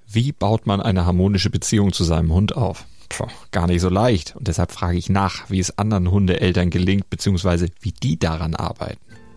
Wie 0.06 0.32
baut 0.32 0.66
man 0.66 0.80
eine 0.82 1.06
harmonische 1.06 1.50
Beziehung 1.50 1.92
zu 1.92 2.04
seinem 2.04 2.32
Hund 2.32 2.56
auf? 2.56 2.84
Puh, 3.08 3.26
gar 3.52 3.66
nicht 3.66 3.80
so 3.80 3.88
leicht. 3.88 4.36
Und 4.36 4.48
deshalb 4.48 4.70
frage 4.72 4.98
ich 4.98 5.08
nach, 5.08 5.48
wie 5.50 5.60
es 5.60 5.78
anderen 5.78 6.10
Hundeeltern 6.10 6.68
gelingt, 6.70 7.08
beziehungsweise 7.08 7.68
wie 7.80 7.92
die 7.92 8.18
daran 8.18 8.54
arbeiten. 8.54 9.00